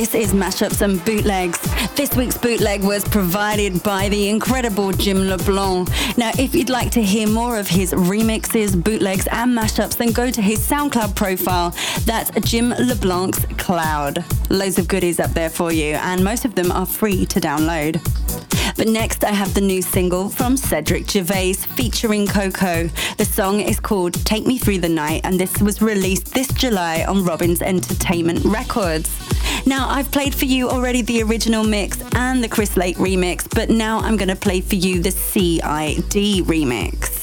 This 0.02 0.16
is 0.16 0.34
mashups 0.34 0.82
and 0.82 1.06
bootlegs. 1.06 1.60
This 1.95 2.16
week's 2.16 2.36
bootleg 2.36 2.84
was 2.84 3.08
provided 3.08 3.84
by 3.84 4.10
the 4.10 4.30
incredible 4.30 4.91
Jim 4.91 5.30
LeBlanc. 5.30 5.89
Now, 6.18 6.32
if 6.39 6.56
you'd 6.56 6.72
like 6.72 6.89
to 6.93 7.04
hear 7.04 7.28
more 7.28 7.60
of 7.60 7.68
his 7.68 7.93
remixes, 7.93 8.84
bootlegs, 8.84 9.28
and 9.28 9.56
mashups, 9.56 9.95
then 9.97 10.12
go 10.12 10.32
to 10.32 10.41
his 10.41 10.58
SoundCloud 10.68 11.16
profile. 11.16 11.76
That's 12.06 12.32
Jim 12.49 12.70
LeBlanc's 12.70 13.45
Cloud. 13.60 14.26
Loads 14.49 14.80
of 14.80 14.88
goodies 14.88 15.20
up 15.20 15.30
there 15.36 15.52
for 15.52 15.72
you, 15.72 15.93
and 15.93 16.24
most 16.24 16.45
of 16.45 16.56
them 16.56 16.72
are 16.72 16.88
free 16.88 17.28
to 17.28 17.39
download. 17.39 18.02
But 18.78 18.88
next, 18.88 19.24
I 19.24 19.30
have 19.30 19.54
the 19.54 19.62
new 19.62 19.84
single 19.84 20.30
from 20.30 20.58
Cedric 20.58 21.08
Gervais 21.12 21.54
featuring 21.54 22.26
Coco. 22.26 22.88
The 23.18 23.26
song 23.26 23.60
is 23.60 23.80
called 23.80 24.14
Take 24.26 24.47
Me 24.47 24.58
Through 24.58 24.80
the 24.80 24.89
Night, 24.89 25.22
and 25.26 25.39
this 25.39 25.62
was 25.62 25.80
released 25.80 26.34
this 26.34 26.47
July 26.47 27.06
on 27.08 27.24
Robbins 27.24 27.62
Entertainment 27.62 28.43
Records. 28.43 29.20
Now, 29.66 29.89
I've 29.89 30.12
played 30.12 30.34
for 30.34 30.45
you 30.45 30.70
already 30.70 31.02
the 31.02 31.24
original 31.24 31.64
mix 31.64 32.02
and 32.16 32.43
the 32.43 32.49
Chris 32.49 32.76
Lake 32.78 32.97
remix, 32.97 33.47
but 33.54 33.70
now 33.70 33.99
I'm 33.99 34.18
going 34.18 34.30
to 34.30 34.36
play 34.36 34.62
for 34.62 34.76
you 34.76 34.99
the 35.02 35.12
CID 35.12 36.45
remix. 36.45 37.20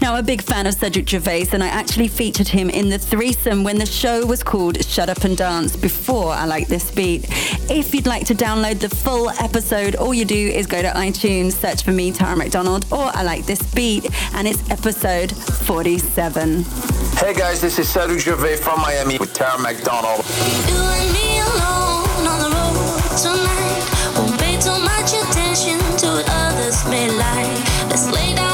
Now, 0.00 0.16
a 0.16 0.22
big 0.22 0.42
fan 0.42 0.66
of 0.66 0.74
Cedric 0.74 1.08
Gervais, 1.08 1.48
and 1.52 1.62
I 1.62 1.68
actually 1.68 2.08
featured 2.08 2.48
him 2.48 2.70
in 2.70 2.88
the 2.88 2.98
threesome 2.98 3.64
when 3.64 3.78
the 3.78 3.86
show 3.86 4.24
was 4.24 4.42
called 4.42 4.84
Shut 4.84 5.08
Up 5.08 5.24
and 5.24 5.36
Dance 5.36 5.76
before 5.76 6.32
I 6.32 6.44
Like 6.44 6.68
This 6.68 6.90
Beat. 6.90 7.26
If 7.70 7.94
you'd 7.94 8.06
like 8.06 8.26
to 8.26 8.34
download 8.34 8.78
the 8.78 8.88
full 8.88 9.30
episode, 9.30 9.96
all 9.96 10.14
you 10.14 10.24
do 10.24 10.36
is 10.36 10.66
go 10.66 10.82
to 10.82 10.88
iTunes, 10.88 11.52
search 11.52 11.82
for 11.82 11.92
me, 11.92 12.12
Tara 12.12 12.36
McDonald, 12.36 12.86
or 12.92 13.10
I 13.14 13.22
Like 13.22 13.46
This 13.46 13.62
Beat, 13.74 14.08
and 14.34 14.46
it's 14.46 14.70
episode 14.70 15.32
47. 15.32 16.64
Hey 17.16 17.34
guys, 17.34 17.60
this 17.60 17.78
is 17.78 17.88
Cedric 17.88 18.20
Gervais 18.20 18.56
from 18.56 18.80
Miami 18.80 19.18
with 19.18 19.34
Tara 19.34 19.58
McDonald. 19.60 20.24
may 26.88 27.10
like. 27.10 27.90
Let's 27.90 28.10
lay 28.10 28.34
down 28.34 28.47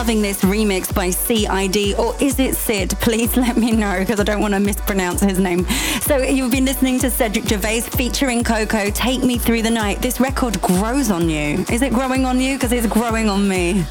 Loving 0.00 0.22
this 0.22 0.40
remix 0.40 0.94
by 0.94 1.10
CID, 1.10 1.94
or 1.98 2.16
is 2.22 2.38
it 2.38 2.56
Sid? 2.56 2.94
Please 3.02 3.36
let 3.36 3.58
me 3.58 3.72
know 3.72 3.98
because 3.98 4.18
I 4.18 4.22
don't 4.22 4.40
want 4.40 4.54
to 4.54 4.60
mispronounce 4.60 5.20
his 5.20 5.38
name. 5.38 5.66
So, 6.00 6.16
you've 6.16 6.50
been 6.50 6.64
listening 6.64 6.98
to 7.00 7.10
Cedric 7.10 7.46
Gervais 7.46 7.82
featuring 7.82 8.42
Coco, 8.42 8.88
Take 8.88 9.22
Me 9.22 9.36
Through 9.36 9.60
the 9.60 9.70
Night. 9.70 10.00
This 10.00 10.18
record 10.18 10.58
grows 10.62 11.10
on 11.10 11.28
you. 11.28 11.66
Is 11.70 11.82
it 11.82 11.92
growing 11.92 12.24
on 12.24 12.40
you? 12.40 12.56
Because 12.56 12.72
it's 12.72 12.86
growing 12.86 13.28
on 13.28 13.46
me. 13.46 13.84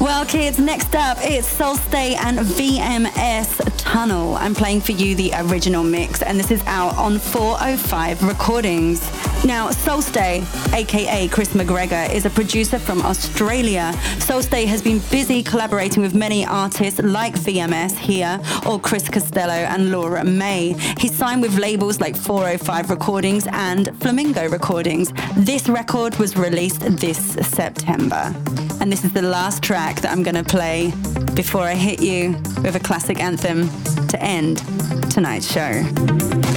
Well, 0.00 0.26
kids, 0.26 0.58
next 0.58 0.96
up 0.96 1.18
it's 1.20 1.48
Solstay 1.56 2.16
and 2.16 2.38
VMS 2.38 3.76
Tunnel. 3.78 4.34
I'm 4.34 4.56
playing 4.56 4.80
for 4.80 4.90
you 4.90 5.14
the 5.14 5.32
original 5.42 5.84
mix, 5.84 6.20
and 6.20 6.36
this 6.36 6.50
is 6.50 6.64
out 6.66 6.96
on 6.96 7.20
405 7.20 8.24
Recordings. 8.24 9.00
Now, 9.44 9.70
Solstay, 9.70 10.44
aka 10.74 11.28
Chris 11.28 11.50
McGregor, 11.50 12.12
is 12.12 12.26
a 12.26 12.30
producer 12.30 12.78
from 12.78 13.00
Australia. 13.02 13.92
Solstay 14.18 14.66
has 14.66 14.82
been 14.82 15.00
busy 15.10 15.42
collaborating 15.42 16.02
with 16.02 16.14
many 16.14 16.44
artists 16.44 17.00
like 17.00 17.34
VMS 17.34 17.96
here 17.96 18.40
or 18.66 18.78
Chris 18.80 19.08
Costello 19.08 19.54
and 19.54 19.90
Laura 19.90 20.24
May. 20.24 20.74
He 20.98 21.08
signed 21.08 21.40
with 21.40 21.56
labels 21.56 22.00
like 22.00 22.16
405 22.16 22.90
Recordings 22.90 23.46
and 23.52 23.96
Flamingo 24.00 24.48
Recordings. 24.48 25.12
This 25.36 25.68
record 25.68 26.16
was 26.16 26.36
released 26.36 26.80
this 26.80 27.34
September. 27.46 28.34
And 28.80 28.92
this 28.92 29.04
is 29.04 29.12
the 29.12 29.22
last 29.22 29.62
track 29.62 30.00
that 30.00 30.12
I'm 30.12 30.22
going 30.22 30.42
to 30.42 30.44
play 30.44 30.92
before 31.34 31.62
I 31.62 31.74
hit 31.74 32.02
you 32.02 32.32
with 32.62 32.74
a 32.74 32.80
classic 32.80 33.20
anthem 33.20 33.68
to 34.08 34.20
end 34.20 34.62
tonight's 35.10 35.50
show. 35.50 36.47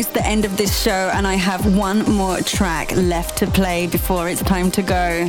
Almost 0.00 0.14
the 0.14 0.26
end 0.26 0.46
of 0.46 0.56
this 0.56 0.82
show, 0.82 1.10
and 1.12 1.26
I 1.26 1.34
have 1.34 1.76
one 1.76 2.10
more 2.10 2.38
track 2.38 2.90
left 2.92 3.36
to 3.40 3.46
play 3.46 3.86
before 3.86 4.30
it's 4.30 4.42
time 4.42 4.70
to 4.70 4.80
go. 4.82 5.28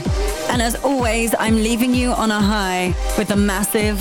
And 0.49 0.61
as 0.61 0.81
always, 0.85 1.35
I'm 1.37 1.55
leaving 1.55 1.93
you 1.93 2.11
on 2.11 2.31
a 2.31 2.39
high 2.39 2.95
with 3.17 3.31
a 3.31 3.35
massive 3.35 3.99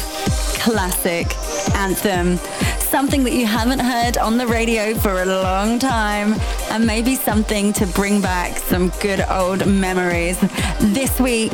classic 0.63 1.27
anthem. 1.75 2.37
Something 2.79 3.25
that 3.25 3.33
you 3.33 3.47
haven't 3.47 3.81
heard 3.81 4.17
on 4.17 4.39
the 4.39 4.47
radio 4.47 4.95
for 4.95 5.23
a 5.23 5.27
long 5.27 5.81
time, 5.81 6.37
and 6.71 6.87
maybe 6.87 7.17
something 7.17 7.73
to 7.73 7.87
bring 7.89 8.21
back 8.21 8.57
some 8.57 8.91
good 9.01 9.25
old 9.29 9.67
memories. 9.67 10.39
This 10.79 11.19
week, 11.19 11.53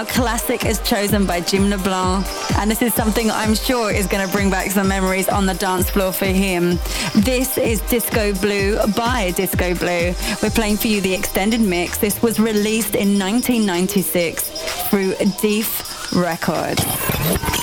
our 0.00 0.06
classic 0.06 0.64
is 0.64 0.80
chosen 0.80 1.26
by 1.26 1.42
Jim 1.42 1.68
LeBlanc, 1.68 2.26
and 2.56 2.70
this 2.70 2.80
is 2.80 2.94
something 2.94 3.30
I'm 3.30 3.54
sure 3.54 3.90
is 3.90 4.06
going 4.06 4.26
to 4.26 4.32
bring 4.32 4.48
back 4.48 4.70
some 4.70 4.88
memories 4.88 5.28
on 5.28 5.44
the 5.44 5.52
dance 5.52 5.90
floor 5.90 6.10
for 6.10 6.24
him. 6.24 6.78
This 7.16 7.58
is 7.58 7.82
Disco 7.82 8.32
Blue 8.32 8.78
by 8.96 9.32
Disco 9.32 9.74
Blue. 9.74 10.14
We're 10.42 10.54
playing 10.54 10.78
for 10.78 10.86
you 10.86 11.02
the 11.02 11.12
extended 11.12 11.60
mix. 11.60 11.98
This 11.98 12.22
was 12.22 12.40
released 12.40 12.94
in 12.94 13.18
1996 13.18 14.88
through 14.88 15.16
Deef 15.42 16.14
Records. 16.14 16.82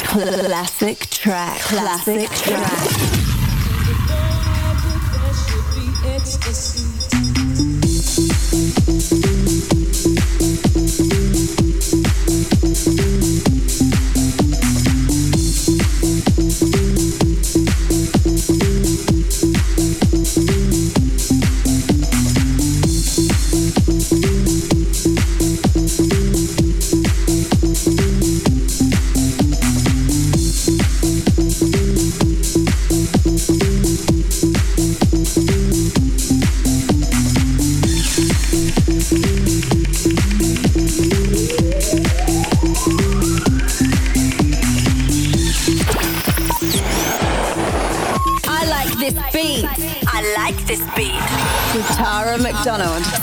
Classic 0.05 0.99
track. 1.09 1.59
Classic, 1.61 2.29
track. 2.29 3.27
McDonald. 6.27 6.66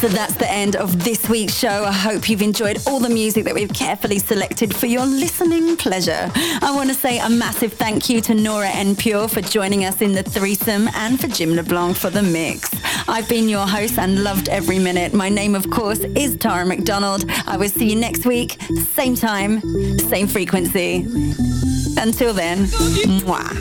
So 0.04 0.10
that's 0.10 0.34
the 0.34 0.50
end 0.50 0.76
of 0.76 1.02
this 1.02 1.30
week's 1.30 1.54
show. 1.54 1.86
I 1.86 1.90
hope 1.90 2.28
you've 2.28 2.42
enjoyed 2.42 2.76
all 2.86 3.00
the 3.00 3.08
music 3.08 3.46
that 3.46 3.54
we've 3.54 3.72
carefully 3.72 4.18
selected 4.18 4.76
for 4.76 4.84
your 4.84 5.06
listening 5.06 5.78
pleasure. 5.78 6.30
I 6.60 6.72
want 6.74 6.90
to 6.90 6.94
say 6.94 7.20
a 7.20 7.30
massive 7.30 7.72
thank 7.72 8.10
you 8.10 8.20
to 8.20 8.34
Nora 8.34 8.68
En 8.68 8.96
Pure 8.96 9.28
for 9.28 9.40
joining 9.40 9.86
us 9.86 10.02
in 10.02 10.12
the 10.12 10.22
threesome 10.22 10.90
and 10.94 11.18
for 11.18 11.28
Jim 11.28 11.56
LeBlanc 11.56 11.96
for 11.96 12.10
the 12.10 12.22
mix. 12.22 12.68
I've 13.08 13.26
been 13.30 13.48
your 13.48 13.66
host 13.66 13.98
and 13.98 14.22
loved 14.22 14.50
every 14.50 14.78
minute. 14.78 15.14
My 15.14 15.30
name, 15.30 15.54
of 15.54 15.70
course, 15.70 16.00
is 16.00 16.36
Tara 16.36 16.66
McDonald. 16.66 17.24
I 17.46 17.56
will 17.56 17.70
see 17.70 17.88
you 17.88 17.96
next 17.96 18.26
week, 18.26 18.60
same 18.92 19.14
time, 19.14 19.62
same 20.00 20.26
frequency. 20.26 21.06
Until 21.96 22.34
then, 22.34 22.66
mwah. 23.24 23.54